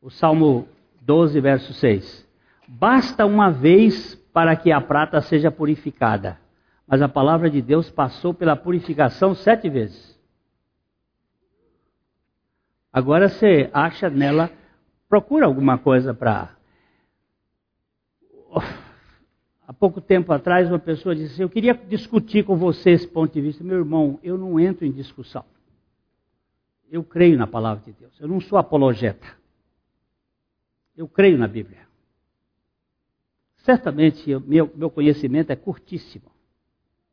O 0.00 0.08
Salmo 0.08 0.66
12, 1.02 1.40
verso 1.40 1.74
6. 1.74 2.26
Basta 2.66 3.26
uma 3.26 3.50
vez 3.50 4.14
para 4.32 4.56
que 4.56 4.72
a 4.72 4.80
prata 4.80 5.20
seja 5.20 5.50
purificada 5.50 6.38
mas 6.90 7.00
a 7.00 7.08
palavra 7.08 7.48
de 7.48 7.62
Deus 7.62 7.88
passou 7.88 8.34
pela 8.34 8.56
purificação 8.56 9.32
sete 9.32 9.70
vezes. 9.70 10.18
Agora 12.92 13.28
você 13.28 13.70
acha 13.72 14.10
nela, 14.10 14.50
procura 15.10 15.44
alguma 15.44 15.76
coisa 15.76 16.14
para. 16.14 16.56
Há 19.66 19.72
pouco 19.72 20.00
tempo 20.00 20.32
atrás, 20.32 20.68
uma 20.68 20.78
pessoa 20.78 21.14
disse: 21.14 21.34
assim, 21.34 21.42
Eu 21.42 21.50
queria 21.50 21.74
discutir 21.74 22.44
com 22.44 22.56
você 22.56 22.90
esse 22.90 23.08
ponto 23.08 23.34
de 23.34 23.40
vista. 23.40 23.64
Meu 23.64 23.78
irmão, 23.78 24.20
eu 24.22 24.38
não 24.38 24.58
entro 24.58 24.86
em 24.86 24.92
discussão. 24.92 25.44
Eu 26.88 27.04
creio 27.04 27.36
na 27.36 27.46
palavra 27.46 27.84
de 27.84 27.92
Deus. 27.92 28.18
Eu 28.20 28.28
não 28.28 28.40
sou 28.40 28.56
apologeta. 28.56 29.26
Eu 30.96 31.08
creio 31.08 31.36
na 31.36 31.48
Bíblia. 31.48 31.88
Certamente, 33.58 34.34
meu, 34.46 34.70
meu 34.74 34.90
conhecimento 34.90 35.50
é 35.50 35.56
curtíssimo 35.56 36.30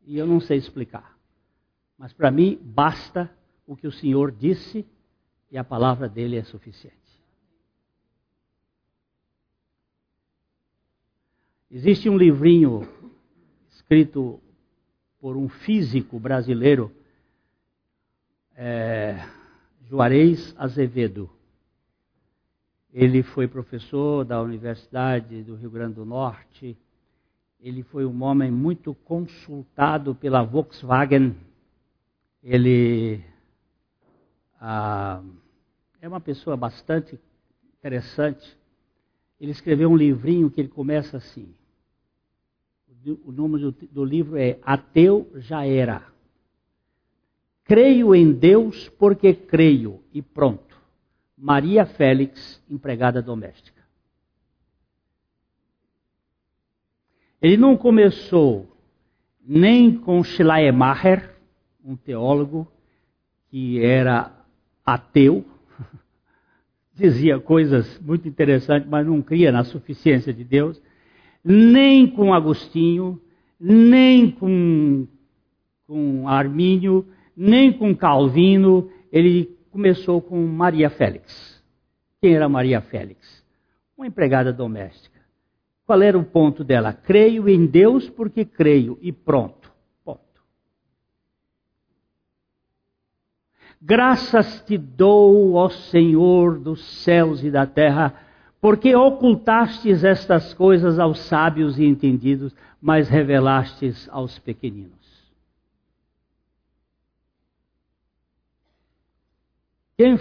e 0.06 0.18
eu 0.18 0.26
não 0.26 0.40
sei 0.40 0.58
explicar. 0.58 1.18
Mas 1.98 2.14
para 2.14 2.32
mim 2.32 2.60
basta 2.62 3.30
o 3.66 3.76
que 3.76 3.86
o 3.86 3.92
Senhor 3.92 4.32
disse 4.32 4.86
e 5.52 5.58
a 5.58 5.64
palavra 5.64 6.08
dele 6.08 6.38
é 6.38 6.44
suficiente. 6.44 7.07
Existe 11.70 12.10
um 12.10 12.18
livrinho 12.18 12.88
escrito 13.70 14.40
por 15.20 15.36
um 15.36 15.50
físico 15.50 16.20
brasileiro, 16.20 16.92
é, 18.56 19.26
Juarez 19.88 20.56
Azevedo. 20.58 21.30
Ele 22.94 23.22
foi 23.22 23.48
professor 23.48 24.24
da 24.24 24.42
Universidade 24.42 25.44
do 25.44 25.56
Rio 25.56 25.70
Grande 25.70 25.96
do 25.96 26.06
Norte 26.06 26.78
ele 27.60 27.84
foi 27.84 28.06
um 28.06 28.24
homem 28.24 28.52
muito 28.52 28.94
consultado 28.94 30.14
pela 30.14 30.44
Volkswagen. 30.44 31.36
Ele 32.44 33.24
ah, 34.60 35.24
é 36.00 36.08
uma 36.08 36.22
pessoa 36.22 36.56
bastante 36.56 37.20
interessante. 37.78 38.57
Ele 39.40 39.52
escreveu 39.52 39.90
um 39.90 39.96
livrinho 39.96 40.50
que 40.50 40.60
ele 40.60 40.70
começa 40.70 41.18
assim. 41.18 41.54
O 43.24 43.32
nome 43.32 43.60
do, 43.60 43.72
do 43.72 44.04
livro 44.04 44.38
é 44.38 44.60
Ateu 44.64 45.32
Já 45.36 45.66
Era. 45.66 46.04
Creio 47.64 48.16
em 48.16 48.32
Deus 48.32 48.90
porque 48.90 49.34
creio, 49.34 50.02
e 50.14 50.22
pronto. 50.22 50.78
Maria 51.38 51.86
Félix, 51.86 52.64
empregada 52.70 53.22
doméstica. 53.22 53.84
Ele 57.42 57.58
não 57.58 57.78
começou 57.78 58.68
nem 59.46 59.96
com 59.96 60.24
Schleiermacher, 60.24 61.36
um 61.84 61.96
teólogo 61.96 62.68
que 63.50 63.82
era 63.82 64.34
ateu, 64.86 65.46
dizia 66.98 67.40
coisas 67.40 68.00
muito 68.00 68.28
interessantes, 68.28 68.90
mas 68.90 69.06
não 69.06 69.22
cria 69.22 69.52
na 69.52 69.64
suficiência 69.64 70.34
de 70.34 70.44
Deus, 70.44 70.82
nem 71.44 72.08
com 72.08 72.34
Agostinho, 72.34 73.22
nem 73.60 74.32
com, 74.32 75.08
com 75.86 76.28
Armínio, 76.28 77.06
nem 77.36 77.72
com 77.72 77.96
Calvino, 77.96 78.90
ele 79.12 79.56
começou 79.72 80.22
com 80.22 80.46
Maria 80.46 80.90
Félix. 80.90 81.64
Quem 82.20 82.34
era 82.36 82.50
Maria 82.50 82.82
Félix? 82.82 83.46
Uma 83.96 84.08
empregada 84.08 84.52
doméstica 84.52 85.18
Qual 85.88 86.02
era 86.02 86.18
o 86.18 86.26
ponto 86.26 86.64
dela? 86.66 86.92
Creio 86.92 87.48
em 87.48 87.66
Deus 87.66 88.10
porque 88.10 88.44
creio 88.44 89.00
e 89.02 89.14
pronto. 89.14 89.72
Ponto. 90.04 90.20
Graças 93.82 94.62
te 94.62 94.78
dou, 94.78 95.54
ó 95.54 95.70
Senhor 95.70 96.60
dos 96.60 96.84
céus 97.04 97.44
e 97.44 97.52
da 97.52 97.66
terra, 97.66 98.14
porque 98.60 98.96
ocultastes 98.96 100.04
estas 100.04 100.54
coisas 100.54 100.98
aos 100.98 101.20
sábios 101.20 101.78
e 101.78 101.86
entendidos, 101.86 102.56
mas 102.82 103.08
revelastes 103.08 104.10
aos 104.12 104.40
pequeninos. 104.40 104.98
Quem, 109.96 110.16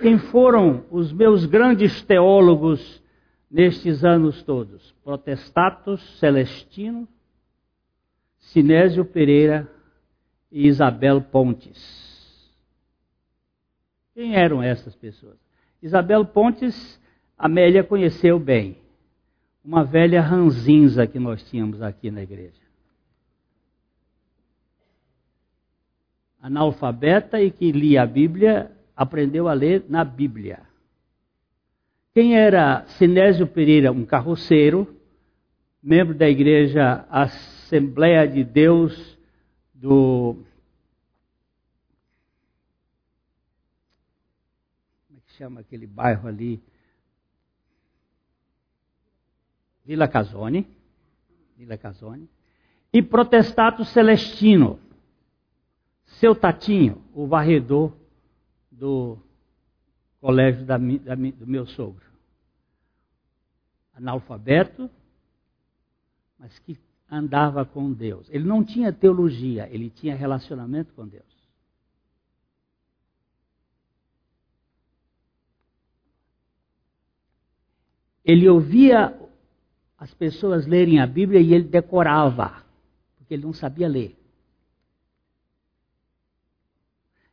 quem 0.00 0.18
foram 0.18 0.84
os 0.90 1.12
meus 1.12 1.44
grandes 1.46 2.02
teólogos 2.02 3.00
nestes 3.50 4.04
anos 4.04 4.42
todos? 4.42 4.92
Protestatos 5.04 6.00
Celestino, 6.18 7.06
Sinésio 8.38 9.04
Pereira 9.04 9.70
e 10.50 10.66
Isabel 10.66 11.20
Pontes. 11.20 12.11
Quem 14.14 14.36
eram 14.36 14.62
essas 14.62 14.94
pessoas? 14.94 15.36
Isabel 15.82 16.24
Pontes, 16.24 17.00
Amélia 17.36 17.82
conheceu 17.82 18.38
bem. 18.38 18.76
Uma 19.64 19.84
velha 19.84 20.20
ranzinza 20.20 21.06
que 21.06 21.18
nós 21.18 21.42
tínhamos 21.48 21.80
aqui 21.80 22.10
na 22.10 22.22
igreja. 22.22 22.60
Analfabeta 26.40 27.40
e 27.40 27.50
que 27.50 27.70
lia 27.70 28.02
a 28.02 28.06
Bíblia, 28.06 28.70
aprendeu 28.96 29.48
a 29.48 29.52
ler 29.52 29.84
na 29.88 30.04
Bíblia. 30.04 30.60
Quem 32.14 32.36
era 32.36 32.84
Sinésio 32.98 33.46
Pereira? 33.46 33.90
Um 33.90 34.04
carroceiro, 34.04 35.00
membro 35.82 36.14
da 36.14 36.28
igreja 36.28 37.06
Assembleia 37.08 38.28
de 38.28 38.44
Deus 38.44 39.18
do. 39.72 40.36
Como 45.06 45.18
é 45.18 45.20
que 45.20 45.21
chama 45.36 45.60
aquele 45.60 45.86
bairro 45.86 46.28
ali? 46.28 46.62
Vila 49.84 50.08
Casone. 50.08 50.66
Vila 51.56 51.76
Casone. 51.76 52.28
E 52.92 53.02
Protestato 53.02 53.84
Celestino. 53.84 54.78
Seu 56.04 56.34
Tatinho, 56.34 57.02
o 57.14 57.26
varredor 57.26 57.92
do 58.70 59.18
colégio 60.20 60.64
da, 60.64 60.76
da, 60.76 61.14
do 61.14 61.46
meu 61.46 61.66
sogro. 61.66 62.04
Analfabeto, 63.94 64.90
mas 66.38 66.58
que 66.60 66.78
andava 67.10 67.64
com 67.64 67.92
Deus. 67.92 68.28
Ele 68.30 68.44
não 68.44 68.64
tinha 68.64 68.92
teologia, 68.92 69.68
ele 69.70 69.90
tinha 69.90 70.14
relacionamento 70.14 70.92
com 70.94 71.06
Deus. 71.06 71.31
Ele 78.24 78.48
ouvia 78.48 79.18
as 79.98 80.12
pessoas 80.14 80.66
lerem 80.66 81.00
a 81.00 81.06
Bíblia 81.06 81.40
e 81.40 81.54
ele 81.54 81.64
decorava, 81.64 82.64
porque 83.16 83.34
ele 83.34 83.44
não 83.44 83.52
sabia 83.52 83.88
ler. 83.88 84.16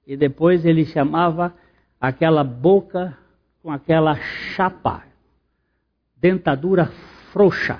E 0.05 0.17
depois 0.17 0.65
ele 0.65 0.85
chamava 0.85 1.55
aquela 1.99 2.43
boca 2.43 3.17
com 3.61 3.71
aquela 3.71 4.15
chapa, 4.55 5.03
dentadura 6.15 6.87
frouxa. 7.31 7.79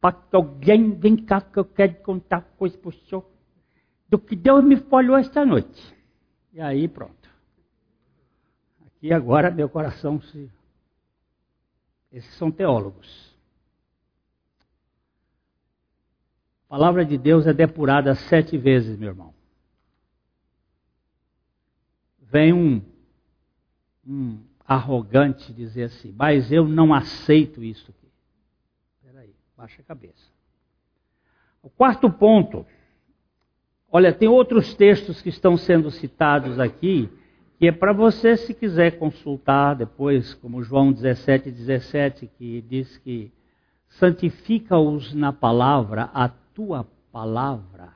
Para 0.00 0.12
que 0.12 0.36
alguém 0.36 0.92
vem 0.92 1.16
cá 1.16 1.40
que 1.40 1.58
eu 1.58 1.64
quero 1.64 1.94
contar 1.96 2.42
coisa 2.56 2.76
para 2.78 2.88
o 2.88 2.92
senhor 2.92 3.24
do 4.08 4.18
que 4.18 4.36
Deus 4.36 4.64
me 4.64 4.76
falou 4.76 5.16
esta 5.16 5.44
noite. 5.44 5.94
E 6.52 6.60
aí 6.60 6.88
pronto. 6.88 7.28
Aqui 8.86 9.12
agora 9.12 9.50
meu 9.50 9.68
coração 9.68 10.20
se. 10.20 10.50
Esses 12.12 12.34
são 12.34 12.50
teólogos. 12.50 13.34
A 16.66 16.68
palavra 16.68 17.04
de 17.04 17.16
Deus 17.16 17.46
é 17.46 17.52
depurada 17.52 18.14
sete 18.14 18.56
vezes, 18.56 18.98
meu 18.98 19.10
irmão 19.10 19.36
vem 22.36 22.52
um, 22.52 22.82
um 24.06 24.38
arrogante 24.66 25.52
dizer 25.52 25.84
assim, 25.84 26.12
mas 26.16 26.52
eu 26.52 26.66
não 26.66 26.92
aceito 26.92 27.62
isso 27.62 27.90
aqui. 27.90 28.08
Espera 28.96 29.20
aí, 29.20 29.34
baixa 29.56 29.80
a 29.80 29.84
cabeça. 29.84 30.36
O 31.62 31.70
quarto 31.70 32.10
ponto, 32.10 32.66
olha, 33.90 34.12
tem 34.12 34.28
outros 34.28 34.74
textos 34.74 35.22
que 35.22 35.28
estão 35.28 35.56
sendo 35.56 35.90
citados 35.90 36.60
aqui, 36.60 37.08
que 37.58 37.68
é 37.68 37.72
para 37.72 37.92
você, 37.92 38.36
se 38.36 38.52
quiser 38.52 38.98
consultar 38.98 39.74
depois, 39.74 40.34
como 40.34 40.62
João 40.62 40.92
17, 40.92 41.50
17, 41.50 42.30
que 42.38 42.60
diz 42.62 42.98
que 42.98 43.32
santifica-os 43.88 45.14
na 45.14 45.32
palavra, 45.32 46.10
a 46.12 46.28
tua 46.28 46.86
palavra 47.10 47.94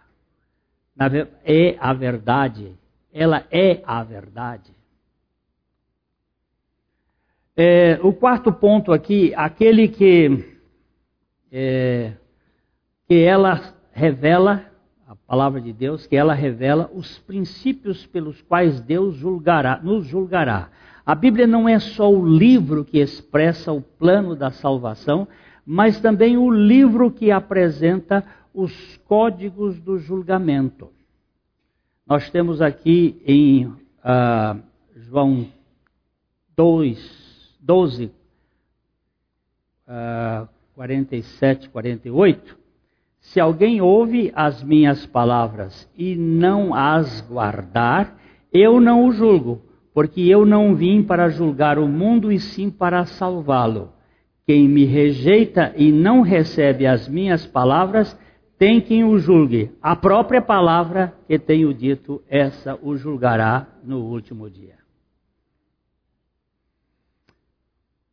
é 1.44 1.76
a 1.78 1.92
verdade 1.92 2.78
ela 3.12 3.46
é 3.50 3.82
a 3.84 4.02
verdade. 4.02 4.72
É, 7.56 7.98
o 8.02 8.12
quarto 8.12 8.52
ponto 8.52 8.92
aqui, 8.92 9.34
aquele 9.34 9.88
que, 9.88 10.58
é, 11.52 12.12
que 13.06 13.22
ela 13.22 13.74
revela, 13.92 14.64
a 15.10 15.16
palavra 15.26 15.60
de 15.60 15.72
Deus, 15.72 16.06
que 16.06 16.14
ela 16.14 16.32
revela 16.32 16.88
os 16.94 17.18
princípios 17.18 18.06
pelos 18.06 18.40
quais 18.42 18.80
Deus 18.80 19.16
julgará, 19.16 19.80
nos 19.82 20.06
julgará. 20.06 20.70
A 21.04 21.16
Bíblia 21.16 21.48
não 21.48 21.68
é 21.68 21.80
só 21.80 22.08
o 22.08 22.24
livro 22.24 22.84
que 22.84 22.98
expressa 22.98 23.72
o 23.72 23.82
plano 23.82 24.36
da 24.36 24.52
salvação, 24.52 25.26
mas 25.66 26.00
também 26.00 26.36
o 26.36 26.48
livro 26.48 27.10
que 27.10 27.32
apresenta 27.32 28.24
os 28.54 28.96
códigos 28.98 29.80
do 29.80 29.98
julgamento. 29.98 30.92
Nós 32.06 32.30
temos 32.30 32.62
aqui 32.62 33.20
em 33.26 33.66
uh, 33.66 34.62
João 34.94 35.48
2, 36.56 37.56
12, 37.58 38.12
uh, 39.88 40.48
47, 40.76 41.68
48. 41.68 42.59
Se 43.30 43.38
alguém 43.38 43.80
ouve 43.80 44.32
as 44.34 44.60
minhas 44.64 45.06
palavras 45.06 45.88
e 45.96 46.16
não 46.16 46.74
as 46.74 47.20
guardar, 47.20 48.18
eu 48.52 48.80
não 48.80 49.04
o 49.06 49.12
julgo, 49.12 49.62
porque 49.94 50.22
eu 50.22 50.44
não 50.44 50.74
vim 50.74 51.00
para 51.00 51.28
julgar 51.28 51.78
o 51.78 51.86
mundo 51.86 52.32
e 52.32 52.40
sim 52.40 52.68
para 52.68 53.04
salvá-lo. 53.04 53.92
Quem 54.44 54.68
me 54.68 54.84
rejeita 54.84 55.72
e 55.76 55.92
não 55.92 56.22
recebe 56.22 56.88
as 56.88 57.08
minhas 57.08 57.46
palavras, 57.46 58.18
tem 58.58 58.80
quem 58.80 59.04
o 59.04 59.16
julgue. 59.16 59.70
A 59.80 59.94
própria 59.94 60.42
palavra 60.42 61.14
que 61.28 61.38
tenho 61.38 61.72
dito, 61.72 62.20
essa 62.28 62.76
o 62.82 62.96
julgará 62.96 63.64
no 63.84 63.98
último 64.06 64.50
dia. 64.50 64.79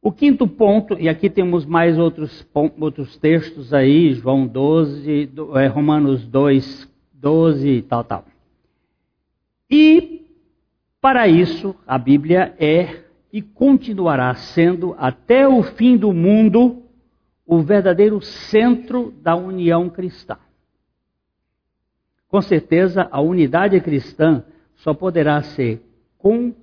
O 0.02 0.12
quinto 0.12 0.48
ponto, 0.48 0.94
e 1.00 1.10
aqui 1.10 1.30
temos 1.30 1.66
mais 1.66 1.98
outros, 1.98 2.48
outros 2.80 3.18
textos 3.18 3.74
aí, 3.74 4.14
João 4.14 4.46
12, 4.46 5.32
é, 5.56 5.68
Romanos 5.68 6.26
2, 6.28 6.88
12 7.14 7.68
e 7.68 7.82
tal, 7.82 8.04
tal. 8.04 8.26
E, 9.70 10.26
para 11.02 11.28
isso, 11.28 11.76
a 11.86 11.98
Bíblia 11.98 12.56
é 12.60 13.04
e 13.34 13.42
continuará 13.42 14.34
sendo, 14.36 14.96
até 14.98 15.48
o 15.48 15.62
fim 15.62 15.98
do 15.98 16.14
mundo, 16.14 16.84
o 17.46 17.60
verdadeiro 17.60 18.22
centro 18.22 19.12
da 19.22 19.36
união 19.36 19.90
cristã. 19.90 20.38
Com 22.30 22.42
certeza, 22.42 23.08
a 23.12 23.22
unidade 23.22 23.80
cristã 23.82 24.44
só 24.76 24.94
poderá 24.94 25.42
ser 25.42 25.82
com, 26.18 26.54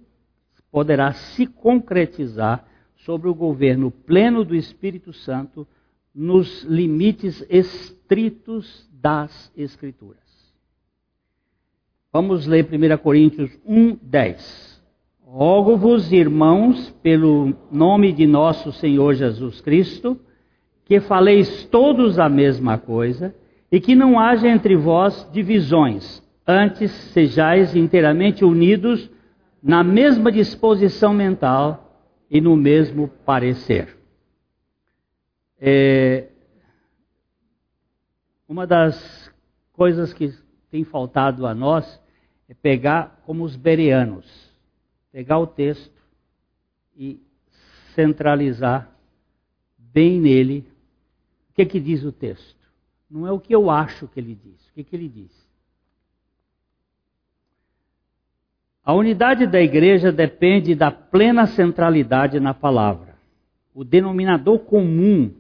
poderá 0.71 1.13
se 1.13 1.47
concretizar 1.47 2.67
sobre 3.05 3.29
o 3.29 3.35
governo 3.35 3.91
pleno 3.91 4.45
do 4.45 4.55
Espírito 4.55 5.13
Santo 5.13 5.67
nos 6.15 6.63
limites 6.65 7.45
estritos 7.51 8.89
das 8.93 9.53
Escrituras. 9.57 10.23
Vamos 12.13 12.47
ler 12.47 12.67
1 12.67 12.97
Coríntios 12.99 13.51
1, 13.67 13.99
10. 14.01 14.83
Rogo-vos, 15.27 16.13
irmãos, 16.13 16.91
pelo 17.03 17.53
nome 17.71 18.13
de 18.13 18.27
nosso 18.27 18.73
Senhor 18.73 19.15
Jesus 19.15 19.61
Cristo, 19.61 20.19
que 20.85 21.01
faleis 21.01 21.65
todos 21.65 22.19
a 22.19 22.29
mesma 22.29 22.79
coisa, 22.79 23.35
e 23.71 23.81
que 23.81 23.95
não 23.95 24.19
haja 24.19 24.49
entre 24.49 24.77
vós 24.77 25.29
divisões, 25.33 26.23
antes 26.47 26.91
sejais 26.91 27.75
inteiramente 27.75 28.45
unidos 28.45 29.11
na 29.63 29.83
mesma 29.83 30.31
disposição 30.31 31.13
mental 31.13 31.84
e 32.35 32.41
no 32.41 32.57
mesmo 32.57 33.07
parecer. 33.07 33.97
É, 35.57 36.31
uma 38.49 38.67
das 38.67 39.33
coisas 39.73 40.13
que 40.13 40.37
tem 40.69 40.83
faltado 40.83 41.47
a 41.47 41.55
nós 41.55 42.01
é 42.49 42.55
pegar 42.55 43.23
como 43.25 43.45
os 43.45 43.55
bereanos, 43.55 44.27
pegar 45.13 45.39
o 45.39 45.47
texto 45.47 45.95
e 46.97 47.23
centralizar 47.95 48.91
bem 49.79 50.21
nele 50.21 50.67
o 51.51 51.53
que, 51.55 51.65
que 51.65 51.79
diz 51.79 52.03
o 52.03 52.11
texto. 52.11 52.69
Não 53.09 53.29
é 53.29 53.31
o 53.31 53.39
que 53.39 53.55
eu 53.55 53.71
acho 53.71 54.09
que 54.09 54.19
ele 54.19 54.35
diz, 54.35 54.67
o 54.71 54.73
que, 54.73 54.83
que 54.83 54.97
ele 54.97 55.09
diz. 55.09 55.31
A 58.85 58.93
unidade 58.93 59.47
da 59.47 59.63
igreja 59.63 60.13
depende 60.13 60.75
da 60.75 60.91
plena 60.91 61.47
centralidade 61.47 62.39
na 62.39 62.53
palavra. 62.53 63.15
O 63.75 63.83
denominador 63.83 64.59
comum 64.59 65.33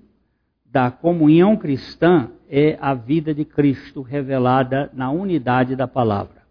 da 0.65 0.91
comunhão 0.91 1.55
cristã 1.55 2.31
é 2.49 2.79
a 2.81 2.95
vida 2.95 3.35
de 3.35 3.45
Cristo 3.45 4.01
revelada 4.01 4.91
na 4.95 5.11
unidade 5.11 5.77
da 5.77 5.87
palavra. 5.87 6.43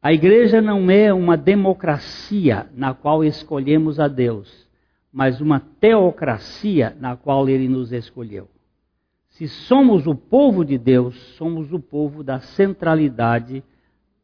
A 0.00 0.12
igreja 0.12 0.62
não 0.62 0.88
é 0.88 1.12
uma 1.12 1.36
democracia 1.36 2.68
na 2.72 2.94
qual 2.94 3.24
escolhemos 3.24 3.98
a 3.98 4.06
Deus, 4.06 4.68
mas 5.12 5.40
uma 5.40 5.60
teocracia 5.80 6.96
na 7.00 7.16
qual 7.16 7.48
ele 7.48 7.66
nos 7.66 7.92
escolheu. 7.92 8.48
Se 9.30 9.48
somos 9.48 10.06
o 10.06 10.14
povo 10.14 10.64
de 10.64 10.78
Deus, 10.78 11.16
somos 11.36 11.72
o 11.72 11.80
povo 11.80 12.22
da 12.22 12.38
centralidade 12.38 13.62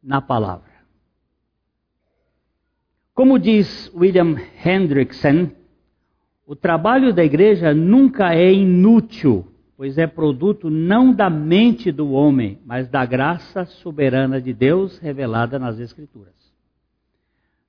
na 0.01 0.21
palavra. 0.21 0.78
Como 3.19 3.37
diz 3.37 3.91
William 3.93 4.37
Hendrickson, 4.63 5.51
o 6.47 6.55
trabalho 6.55 7.13
da 7.13 7.21
igreja 7.21 7.73
nunca 7.73 8.33
é 8.33 8.49
inútil, 8.49 9.45
pois 9.75 9.97
é 9.97 10.07
produto 10.07 10.69
não 10.69 11.13
da 11.13 11.29
mente 11.29 11.91
do 11.91 12.11
homem, 12.11 12.61
mas 12.65 12.87
da 12.87 13.05
graça 13.05 13.65
soberana 13.65 14.39
de 14.39 14.53
Deus 14.53 14.97
revelada 14.99 15.59
nas 15.59 15.79
Escrituras. 15.79 16.33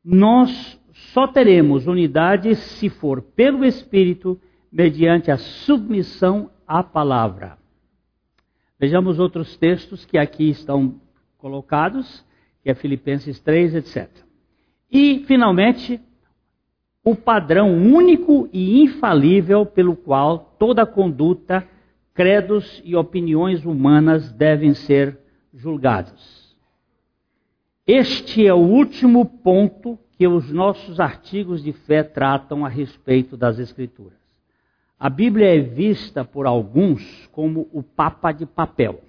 Nós 0.05 0.81
só 1.13 1.27
teremos 1.27 1.89
unidade 1.89 2.55
se 2.55 2.89
for 2.89 3.21
pelo 3.21 3.65
Espírito, 3.65 4.41
mediante 4.71 5.33
a 5.33 5.37
submissão 5.37 6.49
à 6.65 6.81
palavra. 6.81 7.59
Vejamos 8.79 9.19
outros 9.19 9.57
textos 9.57 10.05
que 10.05 10.17
aqui 10.17 10.49
estão 10.49 11.01
colocados, 11.39 12.25
que 12.63 12.71
é 12.71 12.75
Filipenses 12.77 13.41
3, 13.41 13.75
etc. 13.75 14.30
E, 14.91 15.25
finalmente, 15.27 16.01
o 17.05 17.15
padrão 17.15 17.75
único 17.77 18.49
e 18.53 18.83
infalível 18.83 19.65
pelo 19.65 19.97
qual 19.97 20.57
toda 20.59 20.85
conduta, 20.85 21.67
credos 22.13 22.83
e 22.85 22.97
opiniões 22.97 23.65
humanas 23.65 24.33
devem 24.33 24.75
ser 24.75 25.19
julgados. 25.55 26.55
Este 27.87 28.47
é 28.47 28.53
o 28.53 28.59
último 28.59 29.25
ponto 29.25 29.99
que 30.13 30.29
os 30.29 30.53
nossos 30.53 31.01
artigos 31.01 31.63
de 31.63 31.73
fé 31.73 32.03
tratam 32.03 32.65
a 32.65 32.69
respeito 32.69 33.37
das 33.37 33.59
Escrituras. 33.59 34.19
A 34.99 35.09
Bíblia 35.09 35.57
é 35.57 35.61
vista 35.61 36.25
por 36.25 36.47
alguns 36.47 37.27
como 37.33 37.69
o 37.73 37.83
Papa 37.83 38.33
de 38.33 38.45
papel. 38.45 39.01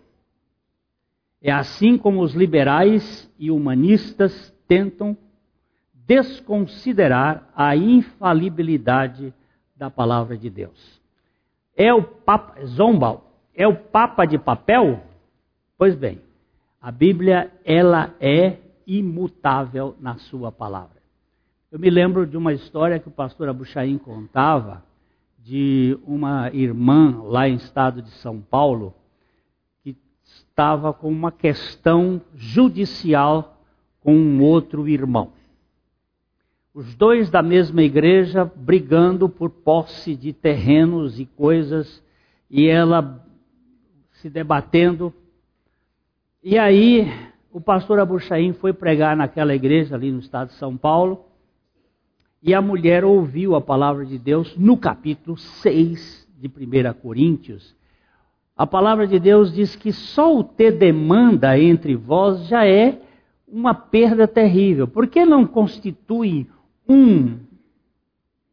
É 1.41 1.51
assim 1.51 1.97
como 1.97 2.21
os 2.21 2.33
liberais 2.33 3.29
e 3.37 3.51
humanistas 3.51 4.55
tentam 4.67 5.17
desconsiderar 6.11 7.47
a 7.55 7.73
infalibilidade 7.73 9.33
da 9.73 9.89
palavra 9.89 10.37
de 10.37 10.49
Deus. 10.49 11.01
É 11.73 11.93
o 11.93 12.03
Papa, 12.03 12.65
Zombal, 12.65 13.31
é 13.55 13.65
o 13.65 13.77
Papa 13.77 14.25
de 14.25 14.37
papel? 14.37 15.01
Pois 15.77 15.95
bem, 15.95 16.19
a 16.81 16.91
Bíblia, 16.91 17.49
ela 17.63 18.13
é 18.19 18.57
imutável 18.85 19.95
na 20.01 20.17
sua 20.17 20.51
palavra. 20.51 21.01
Eu 21.71 21.79
me 21.79 21.89
lembro 21.89 22.27
de 22.27 22.35
uma 22.35 22.51
história 22.51 22.99
que 22.99 23.07
o 23.07 23.11
pastor 23.11 23.47
Abuchaim 23.47 23.97
contava 23.97 24.83
de 25.39 25.97
uma 26.05 26.49
irmã 26.51 27.21
lá 27.23 27.47
em 27.47 27.55
estado 27.55 28.01
de 28.01 28.11
São 28.15 28.41
Paulo 28.41 28.93
que 29.81 29.95
estava 30.25 30.91
com 30.91 31.07
uma 31.09 31.31
questão 31.31 32.21
judicial 32.35 33.57
com 34.01 34.13
um 34.13 34.43
outro 34.43 34.89
irmão. 34.89 35.31
Os 36.73 36.95
dois 36.95 37.29
da 37.29 37.43
mesma 37.43 37.81
igreja 37.83 38.45
brigando 38.45 39.27
por 39.27 39.49
posse 39.49 40.15
de 40.15 40.31
terrenos 40.31 41.19
e 41.19 41.25
coisas, 41.25 42.01
e 42.49 42.65
ela 42.65 43.25
se 44.13 44.29
debatendo. 44.29 45.13
E 46.41 46.57
aí, 46.57 47.11
o 47.51 47.59
pastor 47.59 47.99
Abuchaim 47.99 48.53
foi 48.53 48.71
pregar 48.71 49.17
naquela 49.17 49.53
igreja 49.53 49.95
ali 49.95 50.13
no 50.13 50.19
estado 50.19 50.47
de 50.47 50.53
São 50.53 50.77
Paulo, 50.77 51.25
e 52.41 52.53
a 52.53 52.61
mulher 52.61 53.03
ouviu 53.03 53.53
a 53.53 53.59
palavra 53.59 54.05
de 54.05 54.17
Deus 54.17 54.55
no 54.55 54.77
capítulo 54.77 55.37
6 55.37 56.25
de 56.39 56.47
1 56.47 56.93
Coríntios. 57.01 57.75
A 58.55 58.65
palavra 58.65 59.05
de 59.05 59.19
Deus 59.19 59.53
diz 59.53 59.75
que 59.75 59.91
só 59.91 60.37
o 60.37 60.41
ter 60.41 60.71
demanda 60.77 61.59
entre 61.59 61.97
vós 61.97 62.47
já 62.47 62.65
é 62.65 63.01
uma 63.45 63.73
perda 63.73 64.25
terrível. 64.25 64.87
Por 64.87 65.07
que 65.07 65.25
não 65.25 65.45
constitui 65.45 66.47
um, 66.91 67.39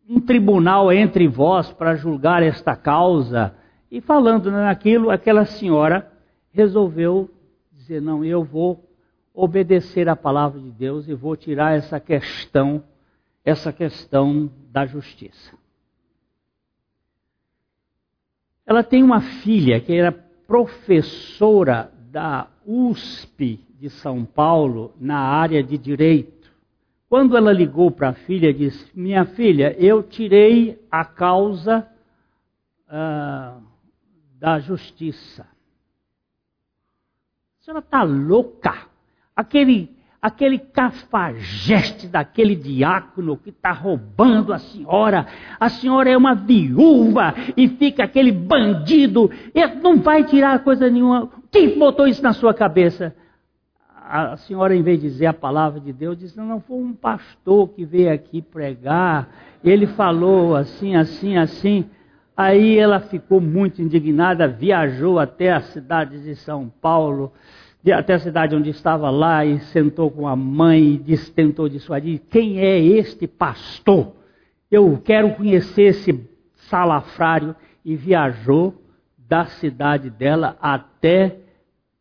um 0.08 0.20
tribunal 0.20 0.92
entre 0.92 1.26
vós 1.26 1.72
para 1.72 1.96
julgar 1.96 2.42
esta 2.42 2.76
causa. 2.76 3.54
E 3.90 4.00
falando 4.00 4.50
naquilo, 4.50 5.10
aquela 5.10 5.44
senhora 5.44 6.10
resolveu 6.52 7.30
dizer: 7.72 8.00
Não, 8.00 8.24
eu 8.24 8.44
vou 8.44 8.84
obedecer 9.34 10.08
à 10.08 10.16
palavra 10.16 10.60
de 10.60 10.70
Deus 10.70 11.08
e 11.08 11.14
vou 11.14 11.36
tirar 11.36 11.76
essa 11.76 11.98
questão, 11.98 12.82
essa 13.44 13.72
questão 13.72 14.50
da 14.70 14.84
justiça. 14.86 15.56
Ela 18.66 18.82
tem 18.82 19.02
uma 19.02 19.20
filha 19.20 19.80
que 19.80 19.94
era 19.94 20.12
professora 20.46 21.90
da 22.10 22.48
USP 22.66 23.64
de 23.78 23.88
São 23.88 24.24
Paulo 24.24 24.92
na 25.00 25.18
área 25.18 25.62
de 25.62 25.78
direito. 25.78 26.37
Quando 27.08 27.36
ela 27.38 27.52
ligou 27.52 27.90
para 27.90 28.10
a 28.10 28.12
filha, 28.12 28.52
disse: 28.52 28.86
Minha 28.94 29.24
filha, 29.24 29.74
eu 29.78 30.02
tirei 30.02 30.78
a 30.90 31.04
causa 31.06 31.88
uh, 32.86 33.62
da 34.38 34.58
justiça. 34.58 35.46
A 37.60 37.64
senhora 37.64 37.82
está 37.82 38.02
louca. 38.02 38.74
Aquele, 39.34 39.96
aquele 40.20 40.58
cafajeste 40.58 42.08
daquele 42.08 42.54
diácono 42.54 43.38
que 43.38 43.50
está 43.50 43.72
roubando 43.72 44.52
a 44.52 44.58
senhora. 44.58 45.26
A 45.58 45.70
senhora 45.70 46.10
é 46.10 46.16
uma 46.16 46.34
viúva 46.34 47.34
e 47.56 47.68
fica 47.68 48.04
aquele 48.04 48.32
bandido. 48.32 49.30
Ele 49.54 49.76
não 49.76 49.96
vai 49.96 50.24
tirar 50.24 50.62
coisa 50.62 50.90
nenhuma. 50.90 51.30
Quem 51.50 51.78
botou 51.78 52.06
isso 52.06 52.22
na 52.22 52.34
sua 52.34 52.52
cabeça? 52.52 53.16
A 54.08 54.36
senhora, 54.38 54.74
em 54.74 54.82
vez 54.82 55.00
de 55.00 55.08
dizer 55.08 55.26
a 55.26 55.34
palavra 55.34 55.78
de 55.78 55.92
Deus, 55.92 56.18
disse: 56.18 56.36
Não, 56.36 56.60
foi 56.60 56.78
um 56.78 56.94
pastor 56.94 57.68
que 57.68 57.84
veio 57.84 58.12
aqui 58.12 58.40
pregar, 58.40 59.28
ele 59.62 59.86
falou 59.86 60.56
assim, 60.56 60.96
assim, 60.96 61.36
assim. 61.36 61.84
Aí 62.36 62.78
ela 62.78 63.00
ficou 63.00 63.40
muito 63.40 63.82
indignada, 63.82 64.48
viajou 64.48 65.18
até 65.18 65.52
a 65.52 65.60
cidade 65.60 66.22
de 66.22 66.36
São 66.36 66.72
Paulo, 66.80 67.32
até 67.92 68.14
a 68.14 68.18
cidade 68.18 68.54
onde 68.54 68.70
estava 68.70 69.10
lá, 69.10 69.44
e 69.44 69.58
sentou 69.58 70.10
com 70.10 70.26
a 70.26 70.36
mãe 70.36 70.94
e 70.94 70.96
disse, 70.96 71.30
tentou 71.30 71.68
dissuadir: 71.68 72.22
Quem 72.30 72.60
é 72.60 72.78
este 72.78 73.26
pastor? 73.26 74.14
Eu 74.70 75.00
quero 75.04 75.34
conhecer 75.34 75.82
esse 75.82 76.28
salafrário. 76.54 77.54
E 77.84 77.96
viajou 77.96 78.74
da 79.16 79.46
cidade 79.46 80.10
dela 80.10 80.56
até 80.60 81.38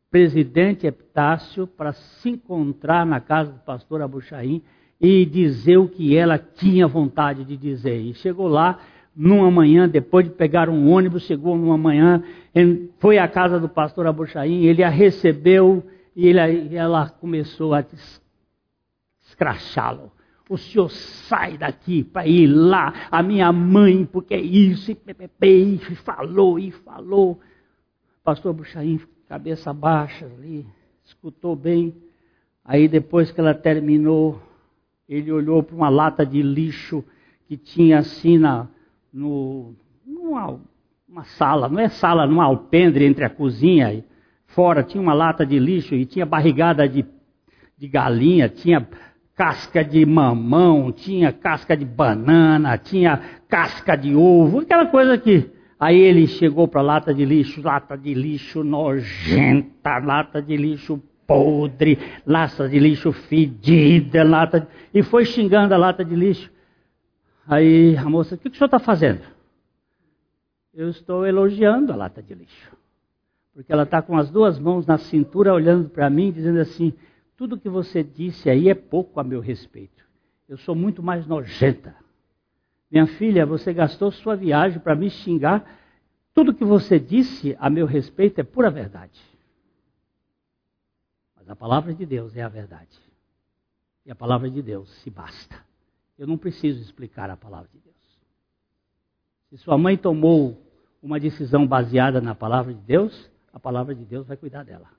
presidente 0.09 0.87
Epitácio 0.87 1.67
para 1.67 1.93
se 1.93 2.29
encontrar 2.29 3.05
na 3.05 3.19
casa 3.19 3.51
do 3.51 3.59
pastor 3.59 4.01
Abuchaim 4.01 4.61
e 4.99 5.25
dizer 5.25 5.77
o 5.77 5.87
que 5.87 6.15
ela 6.15 6.37
tinha 6.37 6.87
vontade 6.87 7.43
de 7.43 7.57
dizer. 7.57 7.99
E 7.99 8.13
chegou 8.13 8.47
lá 8.47 8.79
numa 9.15 9.49
manhã, 9.51 9.87
depois 9.87 10.25
de 10.25 10.31
pegar 10.31 10.69
um 10.69 10.89
ônibus, 10.89 11.23
chegou 11.23 11.57
numa 11.57 11.77
manhã, 11.77 12.23
foi 12.99 13.17
à 13.17 13.27
casa 13.27 13.59
do 13.59 13.67
pastor 13.67 14.07
Abuchaim, 14.07 14.63
ele 14.63 14.83
a 14.83 14.89
recebeu 14.89 15.83
e 16.15 16.27
ele, 16.27 16.75
ela 16.75 17.09
começou 17.09 17.73
a 17.73 17.83
escrachá-lo. 19.21 20.11
O 20.49 20.57
senhor 20.57 20.89
sai 20.89 21.57
daqui 21.57 22.03
para 22.03 22.25
ir 22.25 22.47
lá, 22.47 22.93
a 23.11 23.21
minha 23.21 23.51
mãe, 23.51 24.05
porque 24.05 24.33
é 24.33 24.39
isso, 24.39 24.91
e, 24.91 24.97
e, 25.41 25.95
falou, 25.95 26.57
e 26.57 26.71
falou. 26.71 27.39
Pastor 28.23 28.51
Abuchaim 28.51 28.99
cabeça 29.27 29.73
baixa 29.73 30.25
ali, 30.25 30.65
escutou 31.03 31.55
bem. 31.55 31.95
Aí 32.63 32.87
depois 32.87 33.31
que 33.31 33.39
ela 33.39 33.53
terminou, 33.53 34.41
ele 35.07 35.31
olhou 35.31 35.63
para 35.63 35.75
uma 35.75 35.89
lata 35.89 36.25
de 36.25 36.41
lixo 36.41 37.03
que 37.47 37.57
tinha 37.57 37.99
assim 37.99 38.37
na, 38.37 38.67
no, 39.11 39.73
numa 40.05 40.59
uma 41.07 41.23
sala, 41.23 41.69
não 41.69 41.79
é 41.79 41.87
sala, 41.87 42.27
num 42.27 42.41
alpendre 42.41 43.05
entre 43.05 43.23
a 43.23 43.29
cozinha 43.29 43.93
e 43.93 44.03
fora, 44.47 44.83
tinha 44.83 45.01
uma 45.01 45.13
lata 45.13 45.45
de 45.45 45.57
lixo 45.57 45.95
e 45.95 46.05
tinha 46.05 46.25
barrigada 46.25 46.87
de, 46.87 47.05
de 47.77 47.87
galinha, 47.87 48.49
tinha 48.49 48.85
casca 49.33 49.83
de 49.83 50.05
mamão, 50.05 50.91
tinha 50.91 51.31
casca 51.31 51.77
de 51.77 51.85
banana, 51.85 52.77
tinha 52.77 53.21
casca 53.47 53.95
de 53.95 54.15
ovo, 54.15 54.59
aquela 54.59 54.87
coisa 54.87 55.17
que. 55.17 55.49
Aí 55.79 55.99
ele 55.99 56.25
chegou 56.27 56.67
para 56.67 56.81
a 56.81 56.83
lata 56.83 57.13
de 57.13 57.23
lixo, 57.23 57.61
lata 57.61 57.97
de 57.97 58.13
lixo 58.13 58.63
nojenta, 58.63 59.99
lata 59.99 60.41
de 60.41 60.57
lixo 60.57 61.01
podre, 61.27 61.99
lata 62.25 62.67
de 62.67 62.79
lixo 62.79 63.11
fedida, 63.11 64.23
lata 64.23 64.61
de... 64.61 64.67
e 64.93 65.03
foi 65.03 65.25
xingando 65.25 65.73
a 65.73 65.77
lata 65.77 66.03
de 66.03 66.15
lixo. 66.15 66.51
Aí 67.47 67.95
a 67.95 68.09
moça, 68.09 68.35
o 68.35 68.37
que, 68.37 68.49
que 68.49 68.55
o 68.55 68.57
senhor 68.57 68.67
está 68.67 68.79
fazendo? 68.79 69.21
Eu 70.73 70.89
estou 70.89 71.25
elogiando 71.25 71.93
a 71.93 71.95
lata 71.95 72.23
de 72.23 72.33
lixo. 72.33 72.75
Porque 73.53 73.71
ela 73.71 73.83
está 73.83 74.01
com 74.01 74.17
as 74.17 74.29
duas 74.29 74.59
mãos 74.59 74.85
na 74.85 74.97
cintura 74.97 75.53
olhando 75.53 75.89
para 75.89 76.09
mim, 76.09 76.31
dizendo 76.31 76.59
assim: 76.59 76.93
tudo 77.35 77.57
que 77.57 77.69
você 77.69 78.03
disse 78.03 78.49
aí 78.49 78.69
é 78.69 78.75
pouco 78.75 79.19
a 79.19 79.23
meu 79.23 79.39
respeito. 79.39 80.05
Eu 80.47 80.57
sou 80.57 80.75
muito 80.75 81.03
mais 81.03 81.27
nojenta. 81.27 81.95
Minha 82.89 83.05
filha, 83.05 83.45
você 83.45 83.73
gastou 83.73 84.11
sua 84.11 84.35
viagem 84.35 84.79
para 84.79 84.95
me 84.95 85.09
xingar. 85.09 85.65
Tudo 86.33 86.53
que 86.53 86.63
você 86.63 86.99
disse 86.99 87.55
a 87.59 87.69
meu 87.69 87.85
respeito 87.85 88.39
é 88.39 88.43
pura 88.43 88.69
verdade. 88.69 89.19
Mas 91.35 91.49
a 91.49 91.55
palavra 91.55 91.93
de 91.93 92.05
Deus 92.05 92.35
é 92.35 92.41
a 92.41 92.49
verdade. 92.49 92.97
E 94.05 94.11
a 94.11 94.15
palavra 94.15 94.49
de 94.49 94.61
Deus 94.61 94.89
se 95.01 95.09
basta. 95.09 95.65
Eu 96.17 96.25
não 96.25 96.37
preciso 96.37 96.81
explicar 96.81 97.29
a 97.29 97.35
palavra 97.35 97.69
de 97.73 97.79
Deus. 97.79 97.95
Se 99.49 99.57
sua 99.57 99.77
mãe 99.77 99.97
tomou 99.97 100.61
uma 101.01 101.19
decisão 101.19 101.67
baseada 101.67 102.21
na 102.21 102.33
palavra 102.33 102.73
de 102.73 102.81
Deus, 102.81 103.29
a 103.51 103.59
palavra 103.59 103.93
de 103.93 104.05
Deus 104.05 104.25
vai 104.25 104.37
cuidar 104.37 104.63
dela. 104.63 104.89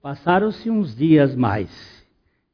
Passaram-se 0.00 0.70
uns 0.70 0.94
dias 0.94 1.34
mais. 1.34 1.97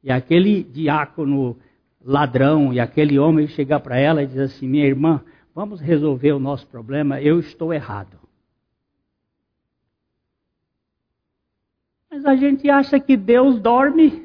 E 0.05 0.11
aquele 0.11 0.63
diácono 0.63 1.57
ladrão 1.99 2.71
e 2.71 2.79
aquele 2.79 3.17
homem 3.17 3.47
chegar 3.47 3.79
para 3.79 3.97
ela 3.97 4.21
e 4.21 4.27
diz 4.27 4.37
assim: 4.37 4.67
Minha 4.67 4.85
irmã, 4.85 5.19
vamos 5.55 5.81
resolver 5.81 6.31
o 6.31 6.37
nosso 6.37 6.67
problema, 6.67 7.19
eu 7.19 7.39
estou 7.39 7.73
errado. 7.73 8.19
Mas 12.07 12.23
a 12.23 12.35
gente 12.35 12.69
acha 12.69 12.99
que 12.99 13.17
Deus 13.17 13.59
dorme 13.59 14.23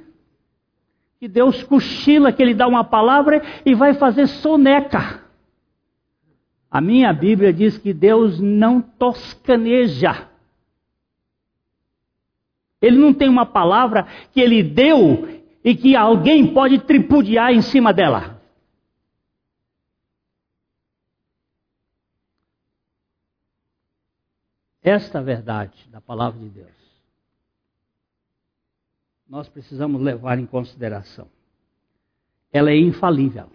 que 1.19 1.27
Deus 1.27 1.63
cochila, 1.63 2.31
que 2.31 2.43
Ele 2.43 2.55
dá 2.55 2.69
uma 2.69 2.85
palavra 2.85 3.43
e 3.65 3.75
vai 3.75 3.95
fazer 3.95 4.27
soneca. 4.27 5.23
A 6.71 6.81
minha 6.81 7.11
Bíblia 7.13 7.53
diz 7.53 7.77
que 7.79 7.93
Deus 7.95 8.39
não 8.39 8.83
toscaneja. 8.83 10.29
Ele 12.81 12.97
não 12.97 13.13
tem 13.13 13.29
uma 13.29 13.45
palavra 13.45 14.07
que 14.33 14.41
Ele 14.41 14.63
deu 14.63 15.40
e 15.63 15.75
que 15.75 15.95
alguém 15.95 16.53
pode 16.53 16.79
tripudiar 16.81 17.53
em 17.53 17.63
cima 17.63 17.93
dela. 17.93 18.41
Esta 24.83 25.23
verdade 25.23 25.89
da 25.91 26.01
palavra 26.01 26.41
de 26.41 26.49
Deus 26.49 26.81
nós 29.31 29.49
precisamos 29.49 30.03
levar 30.03 30.41
em 30.41 30.45
consideração. 30.45 31.29
Ela 32.53 32.73
é 32.73 32.77
infalível. 32.77 33.47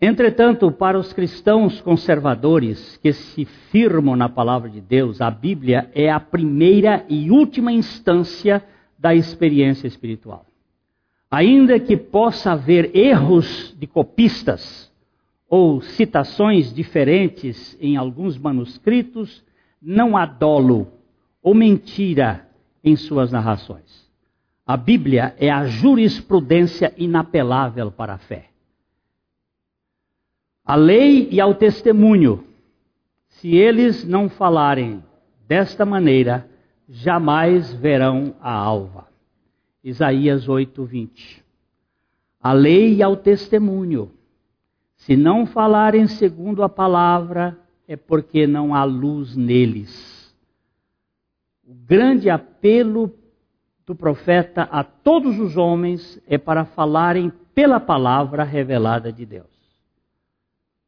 Entretanto, 0.00 0.72
para 0.72 0.98
os 0.98 1.12
cristãos 1.12 1.82
conservadores 1.82 2.96
que 2.96 3.12
se 3.12 3.44
firmam 3.44 4.16
na 4.16 4.28
palavra 4.28 4.70
de 4.70 4.80
Deus, 4.80 5.20
a 5.20 5.30
Bíblia 5.30 5.90
é 5.94 6.10
a 6.10 6.18
primeira 6.18 7.04
e 7.10 7.30
última 7.30 7.70
instância 7.70 8.64
da 9.04 9.14
experiência 9.14 9.86
espiritual. 9.86 10.46
Ainda 11.30 11.78
que 11.78 11.94
possa 11.94 12.52
haver 12.52 12.96
erros 12.96 13.76
de 13.78 13.86
copistas 13.86 14.90
ou 15.46 15.82
citações 15.82 16.72
diferentes 16.72 17.76
em 17.82 17.98
alguns 17.98 18.38
manuscritos, 18.38 19.44
não 19.82 20.16
há 20.16 20.24
dolo 20.24 20.90
ou 21.42 21.52
mentira 21.52 22.48
em 22.82 22.96
suas 22.96 23.30
narrações. 23.30 24.10
A 24.66 24.74
Bíblia 24.74 25.36
é 25.38 25.50
a 25.50 25.66
jurisprudência 25.66 26.94
inapelável 26.96 27.92
para 27.92 28.14
a 28.14 28.18
fé. 28.18 28.46
A 30.64 30.76
lei 30.76 31.28
e 31.30 31.42
ao 31.42 31.54
testemunho, 31.54 32.42
se 33.28 33.54
eles 33.54 34.02
não 34.02 34.30
falarem 34.30 35.04
desta 35.46 35.84
maneira, 35.84 36.48
jamais 36.88 37.72
verão 37.74 38.34
a 38.40 38.52
alva. 38.52 39.06
Isaías 39.82 40.48
8, 40.48 40.84
20. 40.84 41.44
A 42.40 42.52
lei 42.52 42.96
e 42.96 43.02
ao 43.02 43.16
testemunho, 43.16 44.10
se 44.96 45.16
não 45.16 45.46
falarem 45.46 46.06
segundo 46.06 46.62
a 46.62 46.68
palavra, 46.68 47.58
é 47.86 47.96
porque 47.96 48.46
não 48.46 48.74
há 48.74 48.84
luz 48.84 49.36
neles. 49.36 50.34
O 51.66 51.74
grande 51.74 52.28
apelo 52.28 53.12
do 53.86 53.94
profeta 53.94 54.62
a 54.62 54.82
todos 54.82 55.38
os 55.38 55.56
homens 55.56 56.20
é 56.26 56.38
para 56.38 56.64
falarem 56.64 57.32
pela 57.54 57.78
palavra 57.78 58.42
revelada 58.42 59.12
de 59.12 59.24
Deus. 59.26 59.54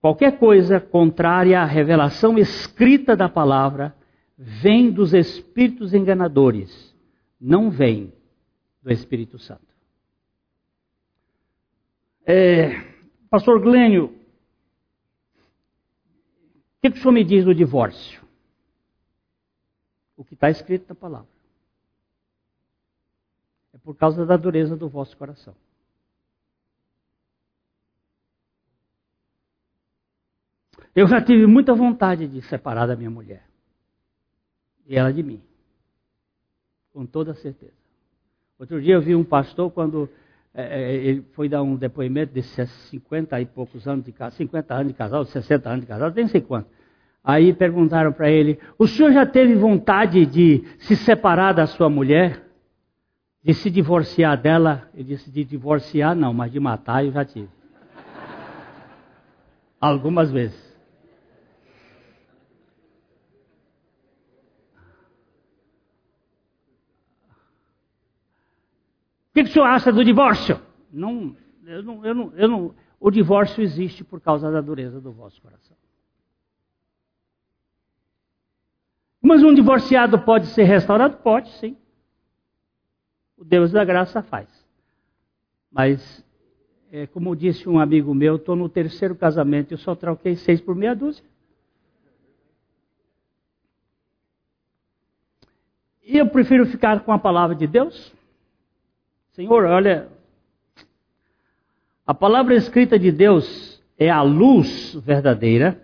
Qualquer 0.00 0.38
coisa 0.38 0.80
contrária 0.80 1.60
à 1.60 1.64
revelação 1.64 2.38
escrita 2.38 3.16
da 3.16 3.28
palavra 3.28 3.94
vem 4.36 4.90
dos 4.90 5.14
espíritos 5.14 5.94
enganadores, 5.94 6.94
não 7.40 7.70
vem 7.70 8.12
do 8.82 8.92
Espírito 8.92 9.38
Santo. 9.38 9.66
É, 12.24 12.80
Pastor 13.30 13.60
Glênio, 13.60 14.06
o 14.06 14.18
que, 16.82 16.90
que 16.90 16.98
o 16.98 17.00
senhor 17.00 17.12
me 17.12 17.24
diz 17.24 17.44
do 17.44 17.54
divórcio? 17.54 18.26
o 20.16 20.24
que 20.24 20.34
está 20.34 20.48
escrito 20.48 20.88
na 20.88 20.94
palavra. 20.94 21.28
É 23.72 23.78
por 23.78 23.94
causa 23.96 24.24
da 24.24 24.36
dureza 24.36 24.76
do 24.76 24.88
vosso 24.88 25.16
coração. 25.16 25.54
Eu 30.94 31.06
já 31.06 31.22
tive 31.22 31.46
muita 31.46 31.74
vontade 31.74 32.26
de 32.26 32.40
separar 32.40 32.86
da 32.86 32.96
minha 32.96 33.10
mulher. 33.10 33.46
E 34.86 34.96
ela 34.96 35.12
de 35.12 35.22
mim. 35.22 35.40
Com 36.92 37.04
toda 37.04 37.34
certeza. 37.34 37.72
Outro 38.58 38.80
dia 38.80 38.94
eu 38.94 39.02
vi 39.02 39.14
um 39.14 39.24
pastor 39.24 39.70
quando 39.70 40.08
é, 40.54 40.94
ele 40.94 41.22
foi 41.32 41.48
dar 41.48 41.62
um 41.62 41.76
depoimento 41.76 42.32
de 42.32 42.42
50 42.42 43.38
e 43.40 43.44
poucos 43.44 43.86
anos 43.86 44.04
de 44.04 44.12
casal, 44.12 44.30
50 44.38 44.74
anos 44.74 44.88
de 44.88 44.94
casal, 44.94 45.24
60 45.24 45.68
anos 45.68 45.80
de 45.82 45.86
casal, 45.86 46.10
nem 46.14 46.26
sei 46.28 46.40
quanto. 46.40 46.68
Aí 47.22 47.52
perguntaram 47.52 48.12
para 48.12 48.30
ele: 48.30 48.58
O 48.78 48.86
senhor 48.86 49.12
já 49.12 49.26
teve 49.26 49.54
vontade 49.56 50.24
de 50.24 50.64
se 50.78 50.96
separar 50.96 51.52
da 51.52 51.66
sua 51.66 51.90
mulher? 51.90 52.42
De 53.42 53.52
se 53.52 53.68
divorciar 53.68 54.40
dela? 54.40 54.88
Ele 54.94 55.04
disse: 55.04 55.30
De 55.30 55.44
divorciar 55.44 56.14
não, 56.14 56.32
mas 56.32 56.52
de 56.52 56.60
matar 56.60 57.04
eu 57.04 57.12
já 57.12 57.24
tive. 57.24 57.48
Algumas 59.78 60.30
vezes. 60.30 60.66
O 69.25 69.25
que, 69.36 69.44
que 69.44 69.50
o 69.50 69.52
senhor 69.52 69.66
acha 69.66 69.92
do 69.92 70.02
divórcio? 70.02 70.58
Não, 70.90 71.36
eu 71.66 71.82
não, 71.82 72.06
eu 72.06 72.14
não, 72.14 72.32
eu 72.34 72.48
não, 72.48 72.74
o 72.98 73.10
divórcio 73.10 73.62
existe 73.62 74.02
por 74.02 74.18
causa 74.18 74.50
da 74.50 74.62
dureza 74.62 74.98
do 74.98 75.12
vosso 75.12 75.40
coração. 75.42 75.76
Mas 79.20 79.42
um 79.42 79.52
divorciado 79.52 80.18
pode 80.20 80.46
ser 80.46 80.62
restaurado? 80.62 81.18
Pode, 81.18 81.50
sim. 81.58 81.76
O 83.36 83.44
Deus 83.44 83.72
da 83.72 83.84
graça 83.84 84.22
faz. 84.22 84.48
Mas, 85.70 86.24
é, 86.90 87.06
como 87.06 87.36
disse 87.36 87.68
um 87.68 87.78
amigo 87.78 88.14
meu, 88.14 88.36
estou 88.36 88.56
no 88.56 88.70
terceiro 88.70 89.14
casamento 89.14 89.72
e 89.72 89.74
eu 89.74 89.78
só 89.78 89.94
troquei 89.94 90.36
seis 90.36 90.62
por 90.62 90.74
meia 90.74 90.94
dúzia. 90.94 91.24
E 96.02 96.16
eu 96.16 96.26
prefiro 96.28 96.64
ficar 96.64 97.00
com 97.00 97.12
a 97.12 97.18
palavra 97.18 97.54
de 97.54 97.66
Deus. 97.66 98.16
Senhor, 99.36 99.66
olha, 99.66 100.08
a 102.06 102.14
palavra 102.14 102.54
escrita 102.54 102.98
de 102.98 103.12
Deus 103.12 103.82
é 103.98 104.08
a 104.08 104.22
luz 104.22 104.94
verdadeira, 105.04 105.78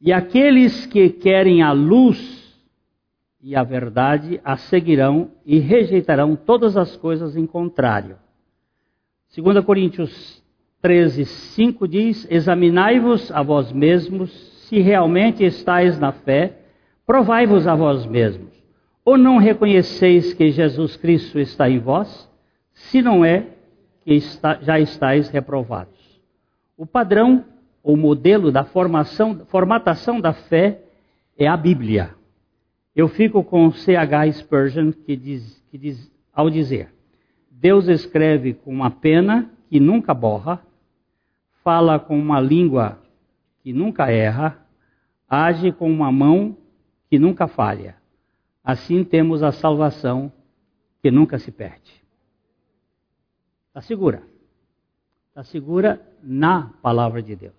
e 0.00 0.12
aqueles 0.12 0.86
que 0.86 1.10
querem 1.10 1.64
a 1.64 1.72
luz 1.72 2.56
e 3.42 3.56
a 3.56 3.64
verdade 3.64 4.40
a 4.44 4.56
seguirão 4.56 5.32
e 5.44 5.58
rejeitarão 5.58 6.36
todas 6.36 6.76
as 6.76 6.96
coisas 6.96 7.36
em 7.36 7.44
contrário. 7.44 8.16
2 9.36 9.64
Coríntios 9.64 10.40
13, 10.80 11.24
5 11.24 11.88
diz: 11.88 12.24
Examinai-vos 12.30 13.32
a 13.32 13.42
vós 13.42 13.72
mesmos, 13.72 14.30
se 14.68 14.78
realmente 14.78 15.42
estáis 15.42 15.98
na 15.98 16.12
fé, 16.12 16.60
provai-vos 17.04 17.66
a 17.66 17.74
vós 17.74 18.06
mesmos. 18.06 18.52
Ou 19.04 19.18
não 19.18 19.38
reconheceis 19.38 20.32
que 20.32 20.52
Jesus 20.52 20.96
Cristo 20.96 21.40
está 21.40 21.68
em 21.68 21.80
vós? 21.80 22.29
Se 22.88 23.02
não 23.02 23.24
é, 23.24 23.46
que 24.02 24.14
está, 24.14 24.58
já 24.60 24.80
estáis 24.80 25.28
reprovados. 25.28 26.20
O 26.76 26.86
padrão, 26.86 27.44
ou 27.82 27.96
modelo 27.96 28.50
da 28.50 28.64
formação, 28.64 29.44
formatação 29.46 30.20
da 30.20 30.32
fé 30.32 30.82
é 31.38 31.46
a 31.46 31.56
Bíblia. 31.56 32.14
Eu 32.96 33.08
fico 33.08 33.44
com 33.44 33.70
C.H. 33.70 34.32
Spurgeon, 34.32 34.92
que 34.92 35.14
diz, 35.14 35.62
que 35.70 35.78
diz, 35.78 36.10
ao 36.32 36.50
dizer: 36.50 36.92
Deus 37.50 37.86
escreve 37.86 38.54
com 38.54 38.72
uma 38.72 38.90
pena 38.90 39.50
que 39.68 39.78
nunca 39.78 40.12
borra, 40.12 40.60
fala 41.62 41.98
com 41.98 42.18
uma 42.18 42.40
língua 42.40 42.98
que 43.62 43.72
nunca 43.72 44.10
erra, 44.10 44.58
age 45.28 45.70
com 45.70 45.90
uma 45.90 46.10
mão 46.10 46.56
que 47.08 47.18
nunca 47.18 47.46
falha. 47.46 47.96
Assim 48.64 49.04
temos 49.04 49.42
a 49.42 49.52
salvação 49.52 50.32
que 51.02 51.10
nunca 51.10 51.38
se 51.38 51.52
perde. 51.52 51.99
Está 53.70 53.80
segura. 53.80 54.22
Está 55.28 55.44
segura 55.44 56.00
na 56.22 56.72
palavra 56.82 57.22
de 57.22 57.36
Deus. 57.36 57.54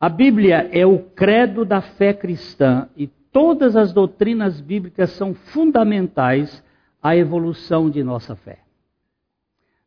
A 0.00 0.08
Bíblia 0.08 0.68
é 0.72 0.84
o 0.84 0.98
credo 0.98 1.64
da 1.64 1.80
fé 1.80 2.12
cristã 2.12 2.88
e 2.96 3.06
todas 3.06 3.76
as 3.76 3.92
doutrinas 3.92 4.60
bíblicas 4.60 5.10
são 5.10 5.34
fundamentais 5.34 6.64
à 7.02 7.14
evolução 7.14 7.90
de 7.90 8.02
nossa 8.02 8.34
fé. 8.34 8.60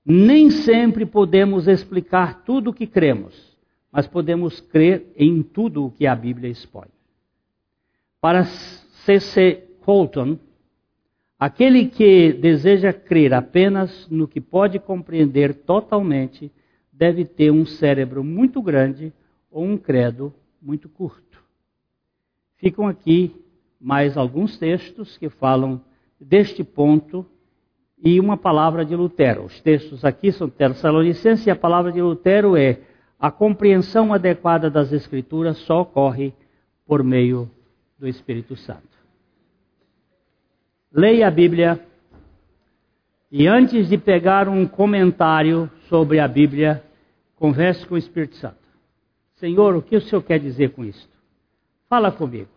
Nem 0.06 0.52
sempre 0.52 1.06
podemos 1.06 1.68
explicar 1.68 2.44
tudo 2.44 2.70
o 2.70 2.74
que 2.74 2.86
cremos, 2.86 3.58
mas 3.92 4.06
podemos 4.06 4.62
crer 4.62 5.12
em 5.18 5.42
tudo 5.42 5.88
o 5.88 5.92
que 5.92 6.06
a 6.06 6.16
Bíblia 6.16 6.50
expõe. 6.50 6.88
Para 8.22 8.44
C.C. 8.44 9.64
Colton, 9.82 10.38
aquele 11.40 11.86
que 11.88 12.34
deseja 12.34 12.94
crer 12.94 13.34
apenas 13.34 14.08
no 14.10 14.28
que 14.28 14.40
pode 14.40 14.80
compreender 14.80 15.54
totalmente 15.54 16.52
deve 16.92 17.26
ter 17.26 17.52
um 17.52 17.66
cérebro 17.66 18.24
muito 18.24 18.62
grande 18.62 19.14
ou 19.52 19.64
um 19.66 19.78
credo 19.78 20.34
muito 20.62 20.88
curto. 20.88 21.44
Ficam 22.58 22.88
aqui 22.88 23.36
mais 23.80 24.18
alguns 24.18 24.58
textos 24.58 25.18
que 25.18 25.30
falam 25.30 25.82
deste 26.20 26.64
ponto 26.64 27.26
e 28.04 28.20
uma 28.20 28.38
palavra 28.38 28.86
de 28.86 28.96
Lutero. 28.96 29.44
Os 29.44 29.60
textos 29.62 30.04
aqui 30.06 30.32
são 30.32 30.50
Tessalonicenses 30.50 31.46
e 31.46 31.52
a 31.52 31.56
palavra 31.56 31.92
de 31.92 32.02
Lutero 32.02 32.56
é 32.56 32.80
a 33.20 33.32
compreensão 33.32 34.14
adequada 34.14 34.70
das 34.70 34.92
Escrituras 34.92 35.58
só 35.60 35.82
ocorre 35.82 36.34
por 36.86 37.04
meio 37.04 37.50
do 37.98 38.08
Espírito 38.08 38.56
Santo. 38.56 38.95
Leia 40.96 41.28
a 41.28 41.32
Bíblia 41.32 41.78
e 43.30 43.48
antes 43.48 43.90
de 43.90 43.98
pegar 43.98 44.48
um 44.48 44.66
comentário 44.66 45.70
sobre 45.90 46.22
a 46.22 46.28
Bíblia, 46.28 46.82
converse 47.36 47.86
com 47.86 47.96
o 47.96 47.98
Espírito 47.98 48.38
Santo. 48.38 48.56
Senhor, 49.36 49.76
o 49.76 49.82
que 49.82 49.98
o 49.98 50.02
Senhor 50.02 50.22
quer 50.22 50.40
dizer 50.40 50.70
com 50.70 50.86
isto? 50.86 51.10
Fala 51.90 52.14
comigo. 52.14 52.48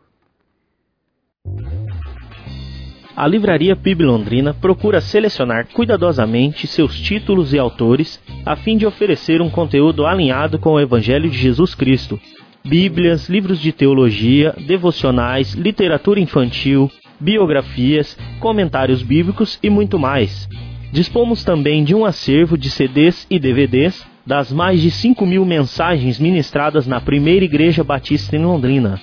A 3.16 3.26
Livraria 3.26 3.74
PIB 3.74 4.04
Londrina 4.04 4.54
procura 4.54 5.00
selecionar 5.00 5.66
cuidadosamente 5.72 6.68
seus 6.68 6.96
títulos 7.00 7.52
e 7.52 7.58
autores 7.58 8.22
a 8.46 8.54
fim 8.54 8.76
de 8.76 8.86
oferecer 8.86 9.42
um 9.42 9.50
conteúdo 9.50 10.06
alinhado 10.06 10.60
com 10.60 10.74
o 10.74 10.80
Evangelho 10.80 11.28
de 11.28 11.36
Jesus 11.36 11.74
Cristo. 11.74 12.20
Bíblias, 12.64 13.28
livros 13.28 13.58
de 13.58 13.72
teologia, 13.72 14.54
devocionais, 14.64 15.54
literatura 15.54 16.20
infantil, 16.20 16.88
biografias, 17.20 18.16
comentários 18.40 19.02
bíblicos 19.02 19.58
e 19.62 19.70
muito 19.70 19.98
mais. 19.98 20.48
Dispomos 20.92 21.44
também 21.44 21.84
de 21.84 21.94
um 21.94 22.04
acervo 22.04 22.56
de 22.56 22.70
CDs 22.70 23.26
e 23.30 23.38
DVDs 23.38 24.06
das 24.26 24.52
mais 24.52 24.80
de 24.80 24.90
5 24.90 25.24
mil 25.24 25.44
mensagens 25.44 26.18
ministradas 26.18 26.86
na 26.86 27.00
primeira 27.00 27.44
Igreja 27.44 27.82
Batista 27.82 28.36
em 28.36 28.44
Londrina. 28.44 29.00